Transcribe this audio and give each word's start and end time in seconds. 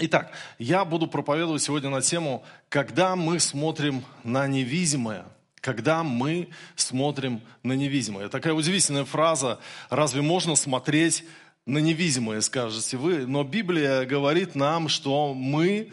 Итак, 0.00 0.30
я 0.60 0.84
буду 0.84 1.08
проповедовать 1.08 1.60
сегодня 1.62 1.90
на 1.90 2.00
тему, 2.00 2.44
когда 2.68 3.16
мы 3.16 3.40
смотрим 3.40 4.04
на 4.22 4.46
невидимое. 4.46 5.24
Когда 5.60 6.04
мы 6.04 6.48
смотрим 6.76 7.40
на 7.64 7.72
невидимое. 7.72 8.28
Такая 8.28 8.54
удивительная 8.54 9.04
фраза. 9.04 9.58
Разве 9.90 10.22
можно 10.22 10.54
смотреть 10.54 11.24
на 11.66 11.78
невидимое, 11.78 12.40
скажете 12.42 12.96
вы? 12.96 13.26
Но 13.26 13.42
Библия 13.42 14.04
говорит 14.04 14.54
нам, 14.54 14.88
что 14.88 15.34
мы 15.34 15.90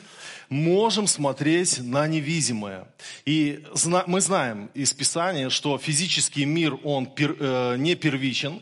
можем 0.50 1.08
смотреть 1.08 1.80
на 1.80 2.08
невидимое. 2.08 2.88
И 3.26 3.66
мы 4.06 4.22
знаем 4.22 4.70
из 4.76 4.94
Писания, 4.94 5.50
что 5.50 5.80
физический 5.80 6.46
мир, 6.46 6.78
он 6.84 7.12
э, 7.18 7.76
не 7.80 7.96
первичен. 7.96 8.62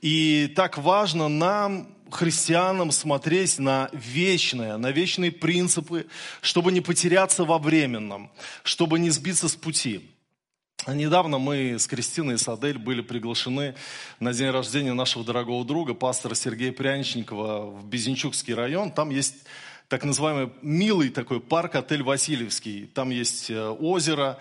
И 0.00 0.50
так 0.56 0.78
важно 0.78 1.28
нам 1.28 1.94
христианам 2.14 2.90
смотреть 2.90 3.58
на 3.58 3.90
вечное, 3.92 4.76
на 4.76 4.90
вечные 4.90 5.32
принципы, 5.32 6.06
чтобы 6.40 6.72
не 6.72 6.80
потеряться 6.80 7.44
во 7.44 7.58
временном, 7.58 8.30
чтобы 8.62 8.98
не 8.98 9.10
сбиться 9.10 9.48
с 9.48 9.56
пути. 9.56 10.08
Недавно 10.88 11.38
мы 11.38 11.78
с 11.78 11.86
Кристиной 11.86 12.34
и 12.34 12.38
Садель 12.38 12.78
были 12.78 13.02
приглашены 13.02 13.76
на 14.18 14.32
день 14.32 14.50
рождения 14.50 14.92
нашего 14.94 15.24
дорогого 15.24 15.64
друга, 15.64 15.94
пастора 15.94 16.34
Сергея 16.34 16.72
Пряничникова 16.72 17.66
в 17.70 17.86
Безенчукский 17.86 18.52
район. 18.52 18.90
Там 18.90 19.10
есть 19.10 19.44
так 19.86 20.02
называемый 20.02 20.50
милый 20.60 21.10
такой 21.10 21.38
парк, 21.38 21.76
отель 21.76 22.02
Васильевский. 22.02 22.86
Там 22.86 23.10
есть 23.10 23.50
э, 23.50 23.68
озеро, 23.68 24.40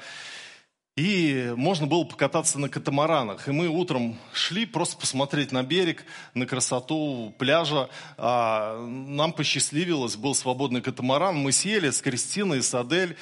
и 1.02 1.52
можно 1.55 1.88
было 1.88 2.04
покататься 2.04 2.60
на 2.60 2.70
катамаранах. 2.70 3.48
И 3.48 3.52
мы 3.52 3.70
утром 3.70 4.20
шли 4.34 4.68
просто 4.68 4.98
посмотреть 4.98 5.52
на 5.52 5.64
берег, 5.64 6.05
на 6.36 6.46
красоту 6.46 7.34
пляжа. 7.40 7.90
А 8.18 8.80
нам 8.86 9.34
посчастливилось, 9.34 10.16
был 10.16 10.36
свободный 10.36 10.80
катамаран. 10.80 11.36
Мы 11.36 11.54
сели 11.54 11.90
с 11.90 12.02
Кристиной, 12.02 12.62
с 12.62 12.72
Адель. 12.76 13.18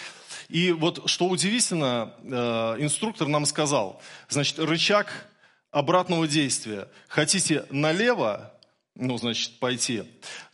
И 0.50 0.74
вот 0.74 1.10
что 1.10 1.30
удивительно, 1.30 2.14
э, 2.22 2.76
инструктор 2.80 3.30
нам 3.30 3.46
сказал, 3.46 4.02
значит, 4.28 4.60
рычаг 4.60 5.30
обратного 5.72 6.28
действия. 6.28 6.90
Хотите 7.08 7.66
налево, 7.70 8.52
ну, 8.96 9.18
значит, 9.18 9.58
пойти, 9.60 10.04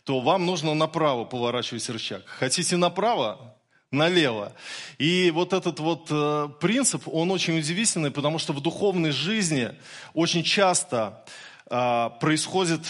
то 0.04 0.20
вам 0.20 0.46
нужно 0.46 0.74
направо 0.74 1.24
поворачивать 1.24 1.88
рычаг. 1.90 2.22
Хотите 2.26 2.76
направо, 2.76 3.55
налево. 3.92 4.52
И 4.98 5.30
вот 5.30 5.52
этот 5.52 5.78
вот 5.80 6.08
э, 6.10 6.48
принцип, 6.60 7.02
он 7.06 7.30
очень 7.30 7.58
удивительный, 7.58 8.10
потому 8.10 8.38
что 8.38 8.52
в 8.52 8.60
духовной 8.60 9.10
жизни 9.10 9.70
очень 10.14 10.42
часто 10.42 11.24
э, 11.70 12.10
происходит 12.20 12.80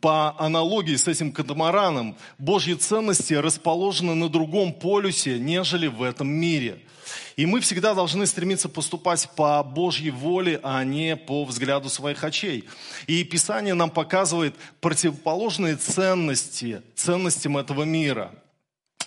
по 0.00 0.34
аналогии 0.38 0.96
с 0.96 1.08
этим 1.08 1.32
катамараном, 1.32 2.16
Божьи 2.38 2.74
ценности 2.74 3.34
расположены 3.34 4.14
на 4.14 4.28
другом 4.28 4.72
полюсе, 4.72 5.38
нежели 5.38 5.86
в 5.86 6.02
этом 6.02 6.28
мире. 6.28 6.80
И 7.36 7.46
мы 7.46 7.60
всегда 7.60 7.94
должны 7.94 8.26
стремиться 8.26 8.68
поступать 8.68 9.28
по 9.36 9.62
Божьей 9.62 10.10
воле, 10.10 10.60
а 10.62 10.84
не 10.84 11.16
по 11.16 11.44
взгляду 11.44 11.88
своих 11.88 12.22
очей. 12.24 12.68
И 13.06 13.24
Писание 13.24 13.74
нам 13.74 13.90
показывает 13.90 14.54
противоположные 14.80 15.76
ценности, 15.76 16.82
ценностям 16.94 17.56
этого 17.56 17.84
мира– 17.84 18.32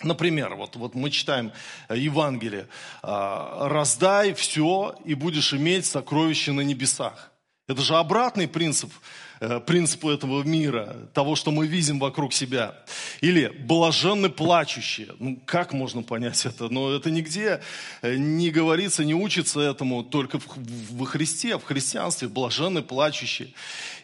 Например, 0.02 0.54
вот, 0.54 0.76
вот 0.76 0.94
мы 0.94 1.10
читаем 1.10 1.52
э, 1.88 1.96
Евангелие, 1.98 2.68
а, 3.02 3.68
«Раздай 3.68 4.34
все, 4.34 4.94
и 5.04 5.14
будешь 5.14 5.54
иметь 5.54 5.86
сокровища 5.86 6.52
на 6.52 6.60
небесах». 6.60 7.32
Это 7.68 7.82
же 7.82 7.96
обратный 7.96 8.46
принцип, 8.46 8.92
э, 9.40 9.58
принципу 9.58 10.10
этого 10.10 10.44
мира, 10.44 11.08
того, 11.14 11.34
что 11.34 11.50
мы 11.50 11.66
видим 11.66 11.98
вокруг 11.98 12.32
себя. 12.32 12.76
Или 13.20 13.48
«блаженны 13.48 14.28
плачущие». 14.28 15.08
Ну, 15.18 15.40
как 15.44 15.72
можно 15.72 16.02
понять 16.02 16.46
это? 16.46 16.68
Но 16.68 16.92
это 16.92 17.10
нигде 17.10 17.60
э, 18.02 18.16
не 18.16 18.50
говорится, 18.50 19.04
не 19.04 19.14
учится 19.14 19.60
этому, 19.60 20.04
только 20.04 20.38
во 20.90 21.06
Христе, 21.06 21.58
в 21.58 21.64
христианстве. 21.64 22.28
«Блаженны 22.28 22.82
плачущие». 22.82 23.52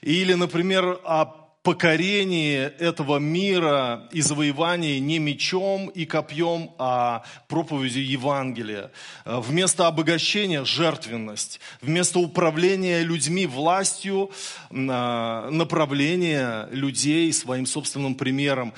Или, 0.01 0.35
например, 0.35 0.99
о 1.05 1.42
покорение 1.63 2.75
этого 2.79 3.19
мира 3.19 4.09
и 4.11 4.21
завоевание 4.21 4.99
не 4.99 5.19
мечом 5.19 5.89
и 5.89 6.05
копьем, 6.05 6.73
а 6.79 7.23
проповедью 7.47 8.05
Евангелия. 8.05 8.91
Э, 9.25 9.39
вместо 9.39 9.87
обогащения– 9.87 10.65
жертвенность. 10.67 11.61
Вместо 11.81 12.19
управления 12.19 13.03
людьми 13.03 13.47
властью– 13.47 14.31
направление 14.71 16.69
людей 16.71 17.33
своим 17.33 17.67
собственным 17.67 18.15
примером. 18.15 18.75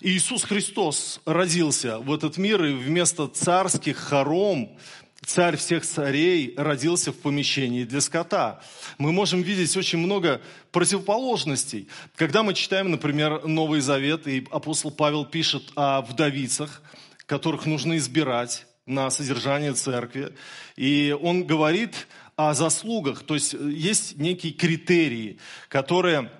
Иисус 0.00 0.44
Христос 0.44 1.20
родился 1.24 1.98
в 1.98 2.12
этот 2.12 2.36
мир, 2.36 2.62
и 2.64 2.74
вместо 2.74 3.26
царских 3.26 3.96
хором 3.96 4.76
царь 5.24 5.56
всех 5.56 5.84
царей 5.84 6.54
родился 6.56 7.12
в 7.12 7.16
помещении 7.16 7.84
для 7.84 8.00
скота. 8.00 8.60
Мы 8.98 9.12
можем 9.12 9.42
видеть 9.42 9.76
очень 9.76 9.98
много 9.98 10.40
противоположностей. 10.72 11.88
Когда 12.16 12.42
мы 12.42 12.54
читаем, 12.54 12.90
например, 12.90 13.46
Новый 13.46 13.80
Завет, 13.80 14.26
и 14.26 14.46
апостол 14.50 14.90
Павел 14.90 15.24
пишет 15.24 15.72
о 15.76 16.02
вдовицах, 16.02 16.82
которых 17.26 17.66
нужно 17.66 17.96
избирать 17.96 18.66
на 18.86 19.10
содержание 19.10 19.72
церкви, 19.72 20.34
и 20.76 21.16
он 21.20 21.44
говорит 21.44 22.06
о 22.36 22.54
заслугах, 22.54 23.22
то 23.22 23.34
есть 23.34 23.54
есть 23.54 24.18
некие 24.18 24.52
критерии, 24.52 25.38
которые 25.68 26.30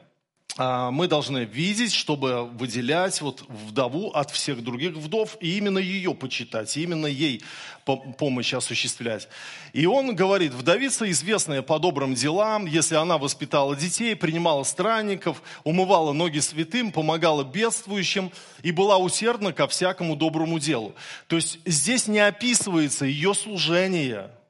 мы 0.57 1.09
должны 1.09 1.45
видеть, 1.45 1.93
чтобы 1.93 2.45
выделять 2.45 3.21
вот 3.21 3.43
вдову 3.49 4.11
от 4.11 4.31
всех 4.31 4.63
других 4.63 4.93
вдов 4.93 5.37
и 5.41 5.57
именно 5.57 5.79
ее 5.79 6.15
почитать, 6.15 6.77
и 6.77 6.83
именно 6.83 7.07
ей 7.07 7.43
помощь 7.85 8.55
осуществлять. 8.55 9.29
И 9.73 9.87
он 9.87 10.15
говорит, 10.15 10.55
вдовица 10.55 11.11
известная 11.11 11.63
по 11.63 11.81
добрым 11.81 12.15
делам, 12.15 12.67
если 12.67 12.95
она 12.95 13.19
воспитала 13.19 13.75
детей, 13.75 14.15
принимала 14.15 14.63
странников, 14.63 15.43
умывала 15.65 16.13
ноги 16.13 16.39
святым, 16.39 16.93
помогала 16.93 17.43
бедствующим 17.43 18.31
и 18.63 18.71
была 18.71 18.99
усердна 18.99 19.53
ко 19.53 19.67
всякому 19.67 20.15
доброму 20.15 20.61
делу. 20.61 20.95
То 21.27 21.37
есть 21.37 21.59
здесь 21.65 22.07
не 22.07 22.21
описывается 22.21 23.05
ее 23.07 23.35
служение– 23.35 24.31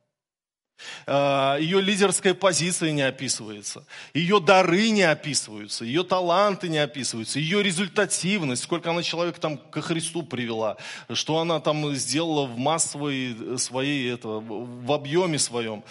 ее 1.07 1.81
лидерская 1.81 2.35
позиция 2.35 2.93
не 2.93 3.03
описывается, 3.03 3.85
ее 4.13 4.41
дары 4.41 4.91
не 4.91 5.03
описываются, 5.03 5.85
ее 5.85 6.05
таланты 6.05 6.69
не 6.69 6.79
описываются, 6.79 7.39
ее 7.39 7.63
результативность, 7.63 8.65
сколько 8.65 8.91
она 8.91 9.03
человек 9.03 9.39
там 9.39 9.57
ко 9.57 9.81
Христу 9.81 10.23
привела, 10.23 10.77
что 11.13 11.39
она 11.39 11.61
там 11.61 11.95
сделала 11.95 12.47
в 12.47 12.59
массовой 12.59 13.59
своей, 13.59 14.13
это, 14.13 14.29
в 14.29 14.93
объеме 14.93 15.39
своем. 15.39 15.85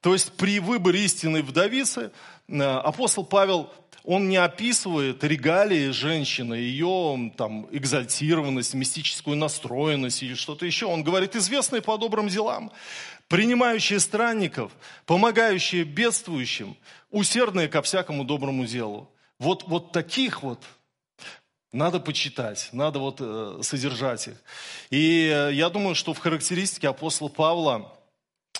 То 0.00 0.12
есть 0.12 0.32
при 0.36 0.60
выборе 0.60 1.04
истинной 1.04 1.42
вдовицы 1.42 2.12
э, 2.48 2.62
апостол 2.62 3.24
Павел 3.24 3.72
он 4.04 4.28
не 4.28 4.36
описывает 4.36 5.24
регалии 5.24 5.90
женщины, 5.90 6.54
ее 6.54 7.32
там, 7.36 7.66
экзальтированность, 7.72 8.72
мистическую 8.72 9.36
настроенность 9.36 10.22
или 10.22 10.34
что-то 10.34 10.64
еще. 10.64 10.86
Он 10.86 11.02
говорит, 11.02 11.34
известные 11.34 11.82
по 11.82 11.98
добрым 11.98 12.28
делам 12.28 12.70
принимающие 13.28 14.00
странников, 14.00 14.72
помогающие 15.04 15.84
бедствующим, 15.84 16.76
усердные 17.10 17.68
ко 17.68 17.82
всякому 17.82 18.24
доброму 18.24 18.66
делу. 18.66 19.10
Вот, 19.38 19.64
вот 19.66 19.92
таких 19.92 20.42
вот 20.42 20.62
надо 21.72 22.00
почитать, 22.00 22.70
надо 22.72 22.98
вот 22.98 23.16
э, 23.20 23.58
содержать 23.62 24.28
их. 24.28 24.34
И 24.90 25.30
э, 25.32 25.52
я 25.52 25.68
думаю, 25.68 25.94
что 25.94 26.14
в 26.14 26.18
характеристике 26.18 26.88
апостола 26.88 27.28
Павла 27.28 27.92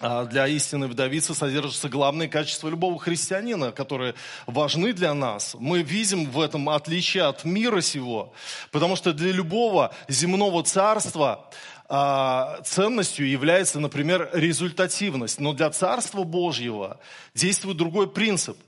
э, 0.00 0.26
для 0.26 0.46
истины 0.48 0.86
вдовицы 0.86 1.34
содержатся 1.34 1.88
главные 1.88 2.28
качества 2.28 2.68
любого 2.68 2.98
христианина, 2.98 3.72
которые 3.72 4.14
важны 4.46 4.92
для 4.92 5.14
нас. 5.14 5.56
Мы 5.58 5.82
видим 5.82 6.30
в 6.30 6.40
этом 6.40 6.68
отличие 6.68 7.22
от 7.22 7.44
мира 7.44 7.80
сего, 7.80 8.34
потому 8.70 8.96
что 8.96 9.14
для 9.14 9.32
любого 9.32 9.94
земного 10.08 10.62
царства 10.62 11.50
а, 11.88 12.60
ценностью 12.64 13.28
является, 13.28 13.78
например, 13.80 14.30
результативность. 14.32 15.40
Но 15.40 15.52
для 15.52 15.70
Царства 15.70 16.24
Божьего 16.24 16.98
действует 17.34 17.76
другой 17.76 18.10
принцип. 18.10 18.58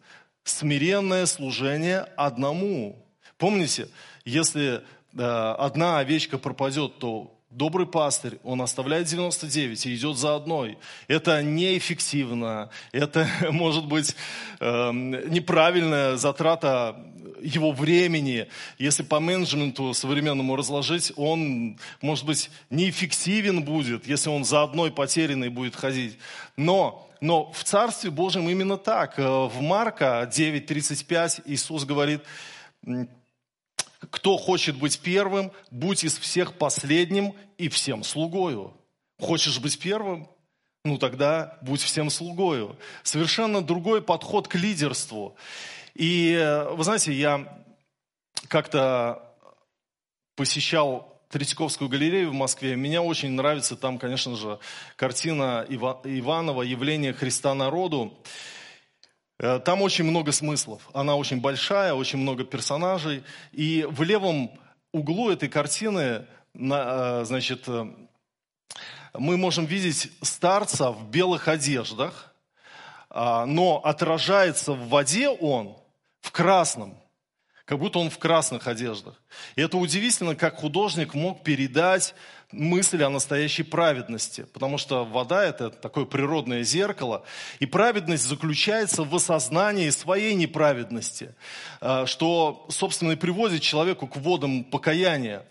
Смиренное 0.44 1.26
служение 1.26 2.00
одному. 2.16 3.04
Помните, 3.36 3.88
если 4.24 4.82
э, 5.14 5.22
одна 5.22 5.98
овечка 5.98 6.38
пропадет, 6.38 6.98
то 6.98 7.37
Добрый 7.50 7.86
пастырь, 7.86 8.38
он 8.44 8.60
оставляет 8.60 9.06
99 9.06 9.86
и 9.86 9.94
идет 9.94 10.18
за 10.18 10.36
одной. 10.36 10.76
Это 11.06 11.42
неэффективно, 11.42 12.68
это 12.92 13.26
может 13.50 13.86
быть 13.86 14.14
э, 14.60 14.90
неправильная 14.92 16.18
затрата 16.18 16.94
его 17.40 17.72
времени. 17.72 18.48
Если 18.76 19.02
по 19.02 19.18
менеджменту 19.18 19.94
современному 19.94 20.56
разложить, 20.56 21.10
он, 21.16 21.78
может 22.02 22.26
быть, 22.26 22.50
неэффективен 22.68 23.62
будет, 23.62 24.06
если 24.06 24.28
он 24.28 24.44
за 24.44 24.62
одной 24.62 24.90
потерянной 24.90 25.48
будет 25.48 25.74
ходить. 25.74 26.18
Но, 26.58 27.08
но 27.22 27.50
в 27.52 27.64
Царстве 27.64 28.10
Божьем 28.10 28.46
именно 28.50 28.76
так. 28.76 29.18
Э, 29.18 29.22
в 29.22 29.62
Марка 29.62 30.30
9.35 30.30 31.44
Иисус 31.46 31.86
говорит, 31.86 32.20
кто 34.10 34.36
хочет 34.36 34.76
быть 34.76 35.00
первым, 35.00 35.52
будь 35.70 36.04
из 36.04 36.18
всех 36.18 36.54
последним 36.54 37.34
и 37.56 37.68
всем 37.68 38.04
слугою. 38.04 38.74
Хочешь 39.18 39.58
быть 39.58 39.78
первым? 39.78 40.28
Ну 40.84 40.98
тогда 40.98 41.58
будь 41.62 41.82
всем 41.82 42.08
слугою. 42.08 42.76
Совершенно 43.02 43.62
другой 43.62 44.00
подход 44.00 44.48
к 44.48 44.54
лидерству. 44.54 45.36
И 45.94 46.64
вы 46.70 46.84
знаете, 46.84 47.12
я 47.12 47.64
как-то 48.46 49.34
посещал 50.36 51.20
Третьяковскую 51.30 51.90
галерею 51.90 52.30
в 52.30 52.34
Москве. 52.34 52.76
Мне 52.76 53.00
очень 53.00 53.32
нравится 53.32 53.76
там, 53.76 53.98
конечно 53.98 54.34
же, 54.36 54.58
картина 54.96 55.66
Иванова 55.68 56.62
«Явление 56.62 57.12
Христа 57.12 57.54
народу». 57.54 58.16
Э, 59.38 59.60
там 59.64 59.82
очень 59.82 60.04
много 60.04 60.32
смыслов. 60.32 60.88
Она 60.92 61.16
очень 61.16 61.40
большая, 61.40 61.94
очень 61.94 62.18
много 62.18 62.44
персонажей. 62.44 63.22
И 63.52 63.86
в 63.88 64.02
левом 64.02 64.50
углу 64.92 65.30
этой 65.30 65.48
картины, 65.48 66.26
э, 66.54 67.24
значит, 67.24 67.64
э, 67.68 67.86
мы 69.14 69.36
можем 69.36 69.64
видеть 69.64 70.12
старца 70.22 70.90
в 70.90 71.10
белых 71.10 71.48
одеждах, 71.48 72.34
а, 73.10 73.46
но 73.46 73.78
отражается 73.78 74.72
в 74.72 74.88
воде 74.88 75.30
он 75.30 75.76
в 76.20 76.30
красном– 76.30 76.98
как 77.68 77.78
будто 77.78 77.98
он 77.98 78.08
в 78.08 78.16
красных 78.16 78.66
одеждах. 78.66 79.22
И 79.54 79.60
это 79.60 79.76
удивительно, 79.76 80.34
как 80.34 80.56
художник 80.56 81.12
мог 81.12 81.42
передать 81.42 82.14
мысль 82.52 83.02
о 83.02 83.10
настоящей 83.10 83.62
праведности, 83.62 84.46
потому 84.54 84.78
что 84.78 85.04
вода– 85.04 85.44
это 85.46 85.68
такое 85.68 86.06
природное 86.06 86.62
зеркало, 86.62 87.22
и 87.58 87.66
праведность 87.66 88.24
заключается 88.24 89.04
в 89.04 89.14
осознании 89.14 89.90
своей 89.90 90.34
неправедности, 90.34 91.34
а, 91.80 92.06
что, 92.06 92.66
собственно, 92.70 93.12
и 93.12 93.16
приводит 93.16 93.60
человеку 93.60 94.06
к 94.06 94.16
водам 94.16 94.64
покаяния. 94.64 95.44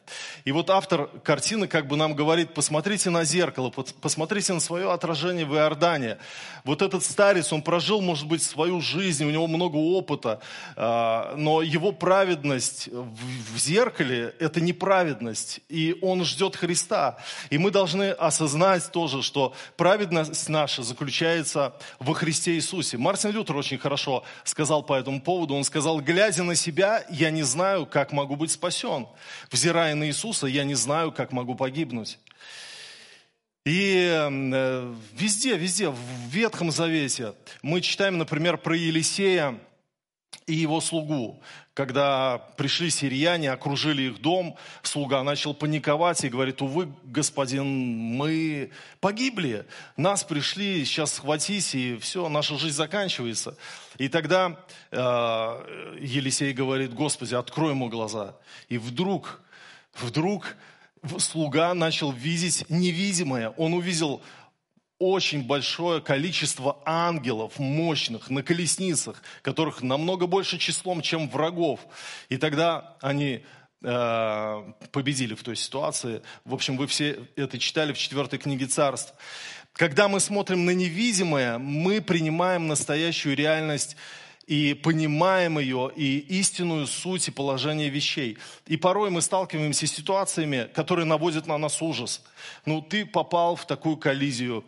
И 0.44 0.52
вот 0.52 0.72
автор 0.72 1.08
картины 1.24 1.68
как 1.68 1.88
бы 1.88 1.98
нам 1.98 2.16
говорит, 2.16 2.56
посмотрите 2.56 3.12
на 3.12 3.24
зеркало, 3.24 3.70
посмотрите 4.02 4.54
на 4.54 4.60
свое 4.60 4.92
отражение 4.92 5.46
в 5.46 5.54
Иордане. 5.54 6.18
Вот 6.64 6.82
этот 6.82 7.04
старец, 7.04 7.54
он 7.54 7.62
прожил, 7.62 8.02
может 8.02 8.28
быть, 8.28 8.42
свою 8.42 8.82
жизнь, 8.82 9.24
у 9.24 9.30
него 9.30 9.46
много 9.46 9.76
опыта, 9.76 10.40
а, 10.76 11.36
но 11.38 11.62
его 11.62 11.92
праведность 11.92 12.90
в 12.92 13.58
зеркале– 13.58 14.34
это 14.40 14.62
неправедность, 14.62 15.60
и 15.70 15.96
он 16.02 16.26
ждет 16.26 16.56
Христа 16.56 16.87
Христа. 16.88 17.18
И 17.50 17.58
мы 17.58 17.72
должны 17.72 18.12
осознать 18.12 18.92
тоже, 18.92 19.22
что 19.22 19.54
праведность 19.76 20.48
наша 20.50 20.84
заключается 20.84 21.74
во 22.00 22.14
Христе 22.14 22.54
Иисусе. 22.56 22.98
Мартин 22.98 23.32
Лютер 23.32 23.56
очень 23.58 23.78
хорошо 23.78 24.24
сказал 24.44 24.84
по 24.84 24.94
этому 24.94 25.22
поводу. 25.22 25.56
Он 25.56 25.64
сказал, 25.64 26.00
глядя 26.00 26.44
на 26.44 26.56
себя, 26.56 27.04
я 27.10 27.30
не 27.30 27.44
знаю, 27.44 27.86
как 27.86 28.12
могу 28.14 28.36
быть 28.36 28.52
спасен. 28.52 29.08
Взирая 29.52 29.96
на 29.96 30.08
Иисуса, 30.08 30.48
я 30.48 30.64
не 30.64 30.76
знаю, 30.76 31.12
как 31.12 31.32
могу 31.32 31.56
погибнуть. 31.56 32.20
И 33.66 34.08
э, 34.10 34.96
везде, 35.14 35.58
везде, 35.58 35.90
в 35.90 36.00
Ветхом 36.30 36.72
Завете 36.72 37.34
мы 37.62 37.82
читаем, 37.82 38.18
например, 38.18 38.58
про 38.58 38.78
Елисея 38.78 39.60
и 40.46 40.54
его 40.54 40.82
слугу. 40.82 41.42
Когда 41.74 42.40
пришли 42.58 42.90
сирияне, 42.90 43.52
окружили 43.52 44.04
их 44.04 44.22
дом, 44.22 44.56
слуга 44.82 45.22
начал 45.24 45.54
паниковать 45.54 46.24
и 46.24 46.30
говорит, 46.30 46.62
увы, 46.62 46.90
господин, 47.04 47.68
мы 48.18 48.72
погибли, 49.00 49.66
нас 49.96 50.24
пришли, 50.24 50.86
сейчас 50.86 51.14
схватись, 51.14 51.76
и 51.76 51.98
все, 51.98 52.30
наша 52.30 52.58
жизнь 52.58 52.76
заканчивается. 52.76 53.58
И 53.98 54.10
тогда 54.10 54.58
э, 54.92 54.98
Елисей 56.02 56.54
говорит, 56.54 56.94
Господи, 56.94 57.36
открой 57.36 57.72
ему 57.72 57.90
глаза. 57.90 58.36
И 58.70 58.78
вдруг, 58.78 59.42
вдруг 60.00 60.56
слуга 61.20 61.74
начал 61.74 62.12
видеть 62.12 62.66
невидимое. 62.70 63.50
Он 63.52 63.74
увидел 63.74 64.22
очень 65.00 65.46
большое 65.46 66.02
количество 66.02 66.80
ангелов 66.86 67.60
мощных 67.60 68.30
на 68.30 68.42
колесницах, 68.42 69.22
которых 69.42 69.82
намного 69.84 70.26
больше 70.26 70.58
числом, 70.58 71.02
чем 71.02 71.30
врагов. 71.30 71.82
И 72.30 72.38
тогда 72.38 72.96
они 73.02 73.44
э, 73.84 74.74
победили 74.92 75.36
в 75.36 75.44
той 75.44 75.56
ситуации. 75.56 76.22
В 76.46 76.54
общем, 76.54 76.78
вы 76.78 76.88
все 76.88 77.20
это 77.36 77.60
читали 77.60 77.94
в 77.94 77.98
четвертой 77.98 78.40
книге 78.40 78.66
царств. 78.66 79.14
Когда 79.74 80.08
мы 80.08 80.20
смотрим 80.20 80.66
на 80.66 80.72
невидимое, 80.72 81.60
мы 81.60 82.02
принимаем 82.02 82.68
настоящую 82.68 83.36
реальность 83.36 83.96
и 84.48 84.74
понимаем 84.74 85.60
ее, 85.60 85.92
и 85.96 86.18
истинную 86.40 86.88
суть 86.88 87.28
и 87.28 87.32
положение 87.32 87.90
вещей. 87.90 88.38
И 88.66 88.78
порой 88.78 89.12
мы 89.12 89.22
сталкиваемся 89.22 89.86
с 89.86 89.92
ситуациями, 89.92 90.68
которые 90.74 91.06
наводят 91.06 91.46
на 91.46 91.58
нас 91.60 91.82
ужас. 91.82 92.24
Ну, 92.66 92.82
ты 92.82 93.06
попал 93.06 93.56
в 93.56 93.68
такую 93.68 93.98
коллизию, 93.98 94.64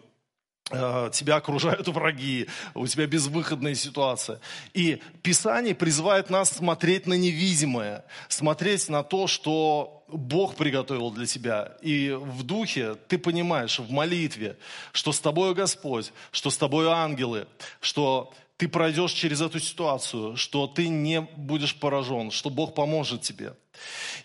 тебя 0.69 1.35
окружают 1.37 1.87
враги, 1.89 2.47
у 2.73 2.87
тебя 2.87 3.07
безвыходная 3.07 3.75
ситуация. 3.75 4.39
И 4.73 5.01
Писание 5.21 5.75
призывает 5.75 6.29
нас 6.29 6.49
смотреть 6.51 7.07
на 7.07 7.13
невидимое, 7.13 8.05
смотреть 8.27 8.89
на 8.89 9.03
то, 9.03 9.27
что 9.27 10.03
Бог 10.07 10.55
приготовил 10.55 11.11
для 11.11 11.25
тебя. 11.25 11.73
И 11.81 12.11
в 12.11 12.43
духе 12.43 12.95
ты 13.07 13.17
понимаешь, 13.17 13.79
в 13.79 13.91
молитве, 13.91 14.57
что 14.91 15.11
с 15.11 15.19
тобой 15.19 15.53
Господь, 15.53 16.11
что 16.31 16.49
с 16.49 16.57
тобой 16.57 16.87
ангелы, 16.87 17.47
что 17.81 18.33
ты 18.59 18.67
пройдешь 18.67 19.13
через 19.13 19.39
эту 19.39 19.57
ситуацию, 19.61 20.35
что 20.35 20.67
ты 20.67 20.89
не 20.89 21.21
будешь 21.21 21.79
поражен, 21.79 22.29
что 22.29 22.49
Бог 22.49 22.75
поможет 22.75 23.21
тебе. 23.21 23.53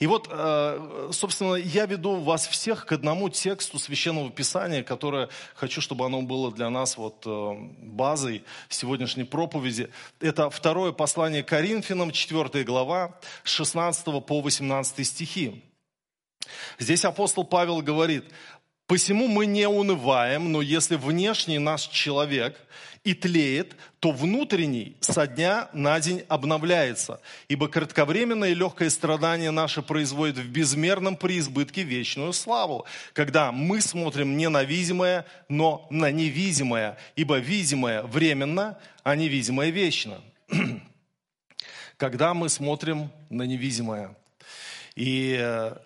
И 0.01 0.09
вот, 0.09 0.27
э, 0.29 1.11
собственно, 1.13 1.55
я 1.55 1.87
веду 1.87 2.17
вас 2.17 2.49
всех 2.49 2.85
к 2.85 2.91
одному 2.91 3.29
тексту 3.29 3.79
Священного 3.79 4.31
Писания, 4.31 4.83
которое 4.83 5.29
хочу, 5.55 5.81
чтобы 5.81 6.05
оно 6.05 6.23
было 6.23 6.51
для 6.51 6.69
нас 6.69 6.97
вот 6.97 7.23
э, 7.25 7.53
базой 7.79 8.43
сегодняшней 8.69 9.23
проповеди. 9.23 9.89
Это 10.19 10.51
второе 10.51 10.91
послание 10.91 11.45
Коринфянам, 11.45 12.11
4 12.11 12.65
глава, 12.65 13.17
16 13.45 14.05
по 14.27 14.41
18 14.41 15.07
стихи. 15.07 15.63
Здесь 16.81 17.05
апостол 17.05 17.45
Павел 17.45 17.83
говорит, 17.83 18.25
«Посему 18.87 19.29
мы 19.29 19.47
не 19.47 19.67
унываем, 19.67 20.53
но 20.53 20.61
если 20.61 20.97
внешний 20.97 21.59
наш 21.59 21.89
человек 21.89 22.59
и 23.05 23.13
тлеет, 23.13 23.77
то 24.01 24.13
внутренний 24.13 24.97
со 25.01 25.27
дня 25.27 25.69
на 25.75 26.01
день 26.01 26.25
обновляется. 26.29 27.21
Ибо 27.49 27.69
кратковременное 27.69 28.51
и 28.51 28.55
легкое 28.55 28.89
страдание 28.89 29.51
наше 29.51 29.83
производит 29.83 30.39
в 30.39 30.49
безмерном 30.49 31.17
преизбытке 31.17 31.83
вечную 31.83 32.33
славу, 32.33 32.87
когда 33.13 33.53
мы 33.53 33.83
смотрим 33.83 34.39
не 34.39 34.49
на 34.49 34.65
видимое, 34.65 35.27
но 35.51 35.87
на 35.91 36.11
невидимое, 36.11 36.97
ибо 37.15 37.39
видимое 37.39 38.03
временно, 38.03 38.79
а 39.03 39.17
невидимое 39.17 39.69
вечно. 39.69 40.21
Когда 41.99 42.33
мы 42.33 42.49
смотрим 42.49 43.11
на 43.29 43.43
невидимое. 43.43 44.17
И 44.97 45.37
э, 45.39 45.77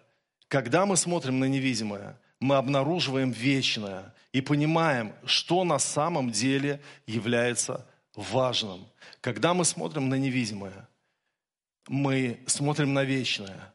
когда 0.49 0.87
мы 0.87 0.97
смотрим 0.97 1.39
на 1.39 1.45
невидимое, 1.45 2.17
мы 2.41 2.57
обнаруживаем 2.57 3.31
вечное 3.31 4.15
и 4.33 4.41
понимаем, 4.41 5.13
что 5.25 5.65
на 5.65 5.79
самом 5.79 6.31
деле 6.31 6.81
является 7.07 7.87
важным. 8.15 8.87
Когда 9.21 9.55
мы 9.55 9.65
смотрим 9.65 10.09
на 10.09 10.15
невидимое, 10.15 10.89
мы 11.89 12.41
смотрим 12.47 12.95
на 12.95 13.05
вечное. 13.05 13.73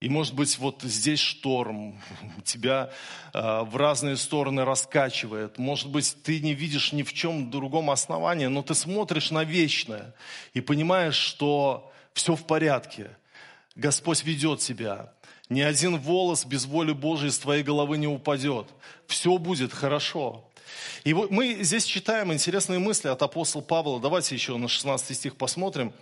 И 0.00 0.08
может 0.08 0.34
быть 0.34 0.58
вот 0.58 0.80
здесь 0.82 1.20
шторм, 1.20 2.00
тебя 2.44 2.90
э, 3.34 3.62
в 3.64 3.76
разные 3.76 4.16
стороны 4.16 4.64
раскачивает. 4.64 5.58
Может 5.58 5.90
быть 5.90 6.16
ты 6.22 6.40
не 6.40 6.54
видишь 6.54 6.92
ни 6.92 7.02
в 7.02 7.12
чем 7.12 7.50
другом 7.50 7.90
основании, 7.90 8.46
но 8.46 8.62
ты 8.62 8.74
смотришь 8.74 9.30
на 9.30 9.44
вечное 9.44 10.14
и 10.54 10.62
понимаешь, 10.62 11.16
что 11.16 11.92
все 12.14 12.34
в 12.34 12.46
порядке. 12.46 13.10
Господь 13.76 14.24
ведет 14.24 14.60
тебя. 14.60 15.12
Ни 15.50 15.62
один 15.62 15.98
волос 15.98 16.44
без 16.44 16.64
воли 16.64 16.92
Божьей 16.92 17.30
с 17.30 17.38
твоей 17.38 17.64
головы 17.64 17.98
не 17.98 18.06
упадет. 18.06 18.68
Все 19.08 19.36
будет 19.36 19.72
хорошо. 19.72 20.48
И 21.02 21.12
вот 21.12 21.32
мы 21.32 21.58
здесь 21.62 21.84
читаем 21.84 22.32
интересные 22.32 22.78
мысли 22.78 23.08
от 23.08 23.20
апостола 23.20 23.60
Павла. 23.60 24.00
Давайте 24.00 24.36
еще 24.36 24.56
на 24.56 24.68
16 24.68 25.16
стих 25.16 25.36
посмотрим. 25.36 25.92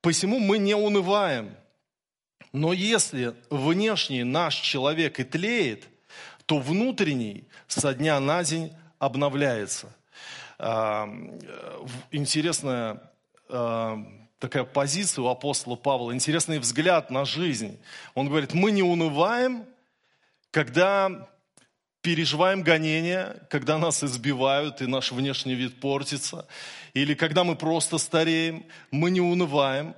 «Посему 0.00 0.40
мы 0.40 0.58
не 0.58 0.74
унываем, 0.74 1.54
но 2.52 2.72
если 2.72 3.36
внешний 3.50 4.24
наш 4.24 4.56
человек 4.56 5.20
и 5.20 5.24
тлеет, 5.24 5.88
то 6.46 6.58
внутренний 6.58 7.44
со 7.68 7.94
дня 7.94 8.18
на 8.18 8.42
день 8.42 8.72
обновляется». 8.98 9.94
А, 10.58 11.08
интересная 12.10 13.00
такая 14.42 14.64
позиция 14.64 15.22
у 15.22 15.28
апостола 15.28 15.76
Павла, 15.76 16.12
интересный 16.12 16.58
взгляд 16.58 17.10
на 17.10 17.24
жизнь. 17.24 17.78
Он 18.14 18.28
говорит, 18.28 18.54
мы 18.54 18.72
не 18.72 18.82
унываем, 18.82 19.64
когда 20.50 21.28
переживаем 22.00 22.62
гонения, 22.62 23.36
когда 23.48 23.78
нас 23.78 24.02
избивают 24.02 24.82
и 24.82 24.88
наш 24.88 25.12
внешний 25.12 25.54
вид 25.54 25.78
портится, 25.78 26.48
или 26.92 27.14
когда 27.14 27.44
мы 27.44 27.54
просто 27.54 27.98
стареем, 27.98 28.66
мы 28.90 29.12
не 29.12 29.20
унываем. 29.20 29.94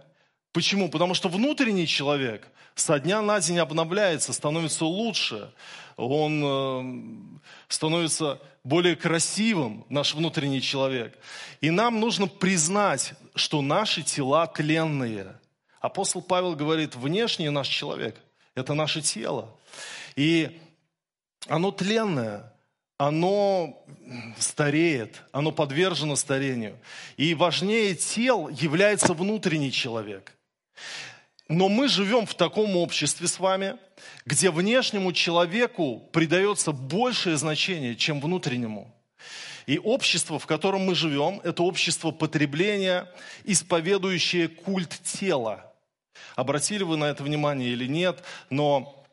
Почему? 0.55 0.89
Потому 0.89 1.15
что 1.15 1.29
внутренний 1.29 1.85
человек, 1.85 2.47
со 2.77 3.01
дня 3.01 3.21
на 3.21 3.41
день 3.41 3.59
обновляется, 3.59 4.33
становится 4.33 4.85
лучше. 4.85 5.51
Он 5.97 6.43
э, 6.45 7.49
становится 7.67 8.41
более 8.63 8.95
красивым, 8.95 9.85
наш 9.89 10.15
внутренний 10.15 10.63
человек. 10.63 11.19
И 11.61 11.71
нам 11.71 11.99
нужно 11.99 12.29
признать, 12.29 13.15
что 13.35 13.63
наши 13.63 14.05
тела 14.05 14.47
тленные. 14.47 15.35
Апостол 15.81 16.23
Павел 16.23 16.55
говорит, 16.55 16.95
внешний 16.95 17.49
наш 17.49 17.67
человек– 17.67 18.15
это 18.55 18.75
наше 18.75 19.03
тело. 19.03 19.53
И 20.15 20.61
оно 21.49 21.73
тленное, 21.73 22.53
оно 22.97 23.85
стареет, 24.39 25.21
оно 25.33 25.51
подвержено 25.51 26.15
старению. 26.15 26.79
И 27.17 27.35
важнее 27.35 27.97
тел 27.97 28.49
является 28.49 29.15
внутренний 29.15 29.73
человек. 29.73 30.31
Но 31.49 31.69
мы 31.69 31.89
живем 31.89 32.27
в 32.27 32.35
таком 32.35 32.77
обществе 32.77 33.29
с 33.29 33.39
вами, 33.39 33.77
где 34.25 34.51
внешнему 34.51 35.13
человеку 35.13 36.09
придается 36.13 36.73
большее 36.73 37.37
значение, 37.37 37.97
чем 37.97 38.21
внутреннему. 38.21 38.95
И 39.67 39.79
общество, 39.79 40.39
в 40.39 40.47
котором 40.47 40.83
мы 40.83 40.95
живем, 40.95 41.41
это 41.45 41.63
общество 41.63 42.11
потребления, 42.11 43.11
исповедующее 43.45 44.49
культ 44.49 44.91
тела. 45.03 45.73
Обратили 46.37 46.83
вы 46.83 46.97
на 46.97 47.07
это 47.07 47.23
внимание 47.23 47.71
или 47.71 47.87
нет, 47.87 48.23
но 48.51 49.05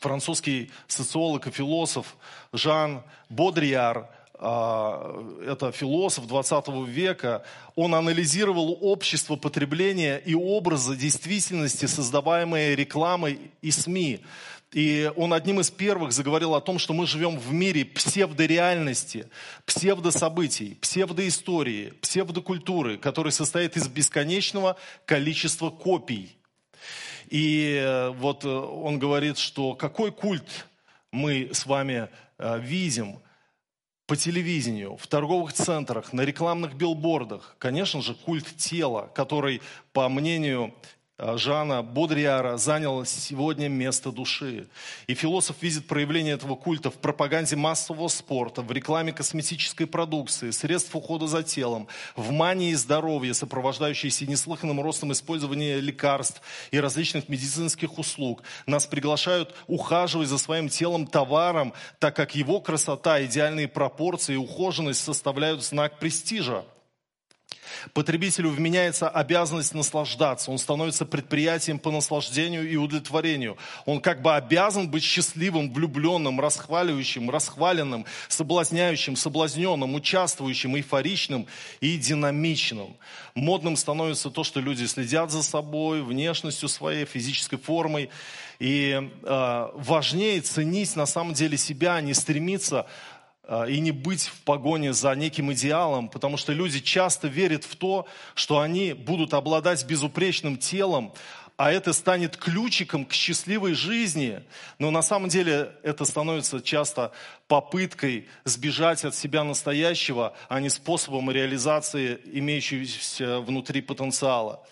французский 0.00 0.70
социолог 0.88 1.46
и 1.46 1.50
философ 1.50 2.16
Жан 2.52 3.04
Бодрияр, 3.28 3.98
а, 3.98 4.15
это 4.38 5.72
философ 5.72 6.26
20 6.26 6.68
века, 6.86 7.42
он 7.74 7.94
анализировал 7.94 8.76
общество 8.82 9.36
потребления 9.36 10.18
и 10.18 10.34
образы 10.34 10.94
действительности, 10.94 11.86
создаваемые 11.86 12.76
рекламой 12.76 13.38
и 13.62 13.70
СМИ. 13.70 14.20
И 14.72 15.10
он 15.16 15.32
одним 15.32 15.60
из 15.60 15.70
первых 15.70 16.12
заговорил 16.12 16.54
о 16.54 16.60
том, 16.60 16.78
что 16.78 16.92
мы 16.92 17.06
живем 17.06 17.38
в 17.38 17.52
мире 17.52 17.84
псевдореальности, 17.84 19.28
псевдособытий, 19.64 20.76
псевдоистории, 20.80 21.94
псевдокультуры, 22.02 22.98
который 22.98 23.32
состоит 23.32 23.76
из 23.76 23.88
бесконечного 23.88 24.76
количества 25.06 25.70
копий. 25.70 26.36
И 27.28 27.80
э, 27.80 28.10
вот 28.10 28.44
э, 28.44 28.48
он 28.48 28.98
говорит, 28.98 29.38
что 29.38 29.74
какой 29.74 30.12
культ 30.12 30.66
мы 31.10 31.50
с 31.52 31.64
вами 31.64 32.08
э, 32.38 32.60
видим 32.60 33.20
по 34.06 34.16
телевидению, 34.16 34.96
в 34.96 35.06
торговых 35.08 35.52
центрах, 35.52 36.12
на 36.12 36.22
рекламных 36.22 36.74
билбордах. 36.74 37.56
Конечно 37.58 38.02
же, 38.02 38.14
культ 38.14 38.46
тела, 38.56 39.10
который, 39.14 39.60
по 39.92 40.08
мнению 40.08 40.74
Жана 41.18 41.82
Бодриара 41.82 42.58
занял 42.58 43.06
сегодня 43.06 43.68
место 43.68 44.12
души. 44.12 44.68
И 45.06 45.14
философ 45.14 45.56
видит 45.62 45.86
проявление 45.86 46.34
этого 46.34 46.56
культа 46.56 46.90
в 46.90 46.94
пропаганде 46.96 47.56
массового 47.56 48.08
спорта, 48.08 48.60
в 48.60 48.70
рекламе 48.70 49.14
косметической 49.14 49.86
продукции, 49.86 50.50
средств 50.50 50.94
ухода 50.94 51.26
за 51.26 51.42
телом, 51.42 51.88
в 52.16 52.32
мании 52.32 52.74
здоровья, 52.74 53.32
сопровождающейся 53.32 54.26
неслыханным 54.26 54.78
ростом 54.82 55.10
использования 55.12 55.80
лекарств 55.80 56.42
и 56.70 56.78
различных 56.78 57.30
медицинских 57.30 57.98
услуг. 57.98 58.42
Нас 58.66 58.86
приглашают 58.86 59.54
ухаживать 59.68 60.28
за 60.28 60.36
своим 60.36 60.68
телом 60.68 61.06
товаром, 61.06 61.72
так 61.98 62.14
как 62.14 62.34
его 62.34 62.60
красота, 62.60 63.24
идеальные 63.24 63.68
пропорции 63.68 64.34
и 64.34 64.36
ухоженность 64.36 65.02
составляют 65.02 65.64
знак 65.64 65.98
престижа. 65.98 66.66
Потребителю 67.92 68.50
вменяется 68.50 69.08
обязанность 69.08 69.74
наслаждаться. 69.74 70.50
Он 70.50 70.58
становится 70.58 71.06
предприятием 71.06 71.78
по 71.78 71.90
наслаждению 71.90 72.68
и 72.68 72.76
удовлетворению. 72.76 73.56
Он 73.84 74.00
как 74.00 74.22
бы 74.22 74.34
обязан 74.34 74.88
быть 74.90 75.02
счастливым, 75.02 75.72
влюбленным, 75.72 76.40
расхваливающим, 76.40 77.30
расхваленным, 77.30 78.04
соблазняющим, 78.28 79.16
соблазненным, 79.16 79.94
участвующим, 79.94 80.76
эйфоричным 80.76 81.46
и 81.80 81.96
динамичным. 81.96 82.96
Модным 83.34 83.76
становится 83.76 84.30
то, 84.30 84.44
что 84.44 84.60
люди 84.60 84.84
следят 84.84 85.30
за 85.30 85.42
собой, 85.42 86.02
внешностью 86.02 86.68
своей, 86.68 87.04
физической 87.04 87.58
формой. 87.58 88.10
И 88.58 89.10
э, 89.22 89.68
важнее 89.74 90.40
ценить 90.40 90.96
на 90.96 91.06
самом 91.06 91.34
деле 91.34 91.58
себя, 91.58 91.96
а 91.96 92.00
не 92.00 92.14
стремиться 92.14 92.86
и 93.68 93.78
не 93.80 93.92
быть 93.92 94.24
в 94.24 94.40
погоне 94.42 94.92
за 94.92 95.14
неким 95.14 95.52
идеалом, 95.52 96.08
потому 96.08 96.36
что 96.36 96.52
люди 96.52 96.80
часто 96.80 97.28
верят 97.28 97.64
в 97.64 97.76
то, 97.76 98.06
что 98.34 98.58
они 98.58 98.92
будут 98.92 99.34
обладать 99.34 99.84
безупречным 99.84 100.56
телом, 100.56 101.12
а 101.56 101.72
это 101.72 101.92
станет 101.92 102.36
ключиком 102.36 103.06
к 103.06 103.12
счастливой 103.12 103.74
жизни. 103.74 104.42
Но 104.78 104.90
на 104.90 105.00
самом 105.00 105.28
деле 105.28 105.72
это 105.82 106.04
становится 106.04 106.60
часто 106.60 107.12
попыткой 107.48 108.28
сбежать 108.44 109.04
от 109.04 109.14
себя 109.14 109.42
настоящего, 109.42 110.34
а 110.48 110.60
не 110.60 110.68
способом 110.68 111.30
реализации 111.30 112.20
имеющегося 112.26 113.40
внутри 113.40 113.80
потенциала. 113.80 114.62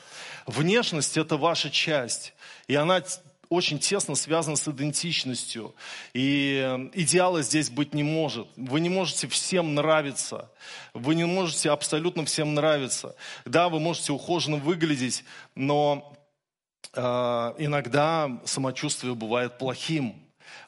Внешность– 0.47 1.17
это 1.17 1.39
ваша 1.39 1.71
часть, 1.71 2.35
и 2.69 2.75
она 2.75 3.03
очень 3.49 3.79
тесно 3.79 4.15
связан 4.15 4.57
с 4.57 4.67
идентичностью. 4.69 5.75
И 6.13 6.63
э, 6.65 6.91
идеала 6.95 7.43
здесь 7.43 7.71
быть 7.71 7.95
не 7.95 8.03
может. 8.03 8.49
Вы 8.57 8.81
не 8.81 8.89
можете 8.89 9.29
всем 9.29 9.75
нравиться. 9.75 10.51
Вы 10.93 11.15
не 11.15 11.25
можете 11.25 11.71
абсолютно 11.71 12.25
всем 12.25 12.55
нравиться. 12.55 13.15
Да, 13.45 13.69
вы 13.69 13.81
можете 13.81 14.13
ухоженно 14.13 14.57
выглядеть, 14.57 15.25
но 15.55 16.17
э, 16.93 17.01
иногда 17.01 18.41
самочувствие 18.45 19.15
бывает 19.15 19.59
плохим. 19.59 20.21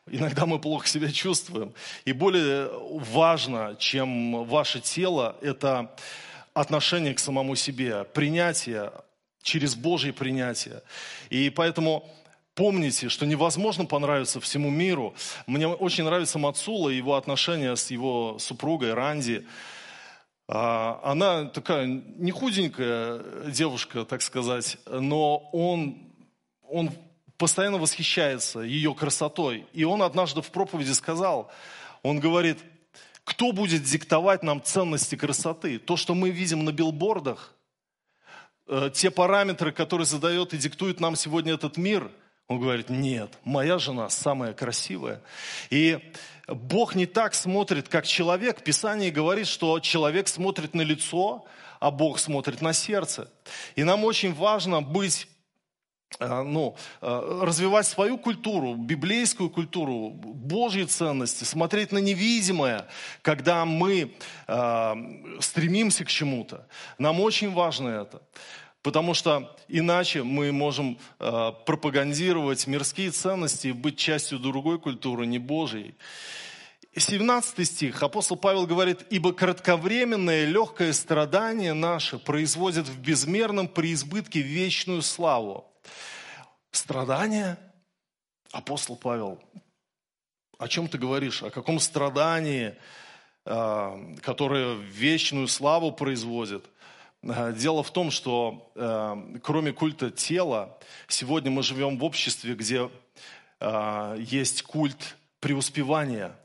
Иногда 0.08 0.46
мы 0.46 0.58
плохо 0.58 0.86
себя 0.86 1.10
чувствуем. 1.10 1.74
И 2.04 2.12
более 2.12 2.70
важно, 2.72 3.76
чем 3.78 4.44
ваше 4.44 4.80
тело, 4.80 5.36
это 5.40 5.94
отношение 6.54 7.14
к 7.14 7.18
самому 7.18 7.56
себе, 7.56 8.04
принятие 8.04 8.92
через 9.46 9.76
Божье 9.76 10.12
принятие. 10.12 10.82
И 11.30 11.50
поэтому 11.50 12.08
Помните, 12.56 13.10
что 13.10 13.26
невозможно 13.26 13.84
понравиться 13.84 14.40
всему 14.40 14.70
миру. 14.70 15.14
Мне 15.46 15.68
очень 15.68 16.04
нравится 16.04 16.38
Мацула 16.38 16.88
и 16.88 16.96
его 16.96 17.16
отношения 17.16 17.76
с 17.76 17.90
его 17.90 18.38
супругой 18.38 18.94
Ранди. 18.94 19.46
А, 20.48 20.98
она 21.04 21.44
такая 21.44 21.84
не 21.86 22.30
худенькая 22.30 23.50
девушка, 23.50 24.06
так 24.06 24.22
сказать, 24.22 24.78
но 24.86 25.50
он, 25.52 25.98
он 26.62 26.92
постоянно 27.36 27.76
восхищается 27.76 28.60
ее 28.60 28.94
красотой. 28.94 29.66
И 29.74 29.84
он 29.84 30.00
однажды 30.00 30.40
в 30.40 30.50
проповеди 30.50 30.92
сказал, 30.92 31.50
он 32.02 32.20
говорит, 32.20 32.56
кто 33.24 33.52
будет 33.52 33.82
диктовать 33.82 34.42
нам 34.42 34.62
ценности 34.62 35.14
красоты? 35.14 35.78
То, 35.78 35.98
что 35.98 36.14
мы 36.14 36.30
видим 36.30 36.64
на 36.64 36.72
билбордах, 36.72 37.54
э, 38.66 38.88
те 38.94 39.10
параметры, 39.10 39.72
которые 39.72 40.06
задает 40.06 40.54
и 40.54 40.56
диктует 40.56 41.00
нам 41.00 41.16
сегодня 41.16 41.52
этот 41.52 41.76
мир– 41.76 42.10
он 42.48 42.60
говорит, 42.60 42.90
нет, 42.90 43.30
моя 43.44 43.78
жена 43.78 44.08
самая 44.08 44.52
красивая. 44.52 45.20
И 45.70 45.98
Бог 46.46 46.94
не 46.94 47.06
так 47.06 47.34
смотрит, 47.34 47.88
как 47.88 48.06
человек. 48.06 48.62
Писание 48.62 49.10
говорит, 49.10 49.48
что 49.48 49.80
человек 49.80 50.28
смотрит 50.28 50.74
на 50.74 50.82
лицо, 50.82 51.44
а 51.80 51.90
Бог 51.90 52.20
смотрит 52.20 52.62
на 52.62 52.72
сердце. 52.72 53.28
И 53.74 53.82
нам 53.82 54.04
очень 54.04 54.32
важно 54.32 54.80
быть 54.80 55.26
э, 56.20 56.42
ну, 56.42 56.76
э, 57.02 57.40
развивать 57.42 57.86
свою 57.86 58.16
культуру, 58.16 58.76
библейскую 58.76 59.50
культуру, 59.50 60.10
Божьи 60.10 60.84
ценности, 60.84 61.42
смотреть 61.42 61.90
на 61.90 61.98
невидимое, 61.98 62.86
когда 63.22 63.64
мы 63.64 64.14
э, 64.46 64.94
стремимся 65.40 66.04
к 66.04 66.08
чему-то. 66.08 66.68
Нам 66.96 67.20
очень 67.20 67.52
важно 67.52 67.88
это. 67.88 68.22
Потому 68.86 69.14
что 69.14 69.52
иначе 69.66 70.22
мы 70.22 70.52
можем 70.52 70.96
э, 71.18 71.52
пропагандировать 71.66 72.68
мирские 72.68 73.10
ценности 73.10 73.66
и 73.66 73.72
быть 73.72 73.96
частью 73.96 74.38
другой 74.38 74.78
культуры, 74.78 75.26
не 75.26 75.40
Божьей. 75.40 75.96
17 76.96 77.66
стих, 77.66 78.04
апостол 78.04 78.36
Павел 78.36 78.64
говорит, 78.64 79.04
«Ибо 79.10 79.32
кратковременное 79.32 80.44
легкое 80.44 80.92
страдание 80.92 81.72
наше 81.72 82.20
производит 82.20 82.86
в 82.86 83.00
безмерном 83.00 83.66
преизбытке 83.66 84.40
вечную 84.40 85.02
славу». 85.02 85.64
Страдание? 86.70 87.58
Апостол 88.52 88.94
Павел, 88.94 89.42
о 90.58 90.68
чем 90.68 90.86
ты 90.86 90.96
говоришь? 90.96 91.42
О 91.42 91.50
каком 91.50 91.80
страдании, 91.80 92.76
э, 93.46 94.14
которое 94.22 94.76
вечную 94.76 95.48
славу 95.48 95.90
производит? 95.90 96.64
Э, 97.22 97.52
дело 97.56 97.82
в 97.82 97.90
том, 97.90 98.10
что 98.10 98.70
э, 98.74 99.38
кроме 99.42 99.72
культа 99.72 100.10
тела, 100.10 100.78
сегодня 101.08 101.50
мы 101.50 101.62
живем 101.62 101.98
в 101.98 102.04
обществе, 102.04 102.54
где 102.54 102.90
э, 103.60 104.16
есть 104.20 104.62
культ 104.62 105.16
преуспевания. 105.40 106.36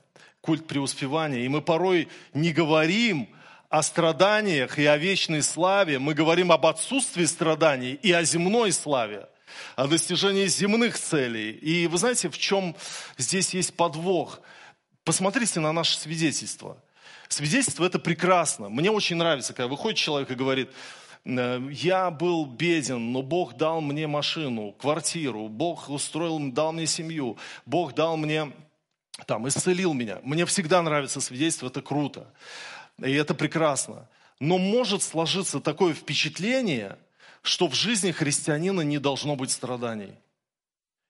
Культ 0.41 0.65
преуспевания. 0.67 1.41
И 1.41 1.47
мы 1.47 1.61
порой 1.61 2.07
не 2.33 2.51
говорим 2.51 3.29
о 3.69 3.83
страданиях 3.83 4.79
и 4.79 4.85
о 4.85 4.97
вечной 4.97 5.41
славе, 5.41 5.97
мы 5.97 6.13
говорим 6.13 6.51
об 6.51 6.65
отсутствии 6.65 7.25
страданий 7.25 7.93
и 7.93 8.11
о 8.11 8.23
земной 8.23 8.71
славе. 8.71 9.27
о 9.75 9.87
достижении 9.87 10.45
земных 10.47 10.97
целей. 10.97 11.51
И 11.51 11.87
вы 11.87 11.97
знаете, 11.97 12.29
в 12.29 12.37
чем 12.37 12.73
здесь 13.17 13.53
есть 13.53 13.75
подвох? 13.75 14.39
Посмотрите 15.03 15.59
на 15.59 15.73
наше 15.73 15.97
свидетельство. 15.97 16.81
Свидетельство 17.31 17.85
это 17.85 17.97
прекрасно. 17.97 18.67
Мне 18.67 18.91
очень 18.91 19.15
нравится, 19.15 19.53
когда 19.53 19.69
выходит 19.69 19.97
человек 19.97 20.29
и 20.29 20.35
говорит, 20.35 20.69
«Э, 21.23 21.61
я 21.71 22.11
был 22.11 22.45
беден, 22.45 23.13
но 23.13 23.21
Бог 23.21 23.55
дал 23.55 23.79
мне 23.79 24.05
машину, 24.05 24.73
квартиру, 24.73 25.47
Бог 25.47 25.89
устроил, 25.89 26.39
дал 26.51 26.73
мне 26.73 26.85
семью, 26.87 27.37
Бог 27.65 27.95
дал 27.95 28.17
мне, 28.17 28.51
там, 29.27 29.47
исцелил 29.47 29.93
меня. 29.93 30.19
Мне 30.23 30.45
всегда 30.45 30.81
нравится 30.81 31.21
свидетельство, 31.21 31.67
это 31.67 31.81
круто. 31.81 32.33
И 33.01 33.13
это 33.13 33.33
прекрасно. 33.33 34.09
Но 34.41 34.57
может 34.57 35.01
сложиться 35.01 35.61
такое 35.61 35.93
впечатление, 35.93 36.97
что 37.43 37.69
в 37.69 37.75
жизни 37.75 38.11
христианина 38.11 38.81
не 38.81 38.97
должно 38.97 39.37
быть 39.37 39.51
страданий. 39.51 40.15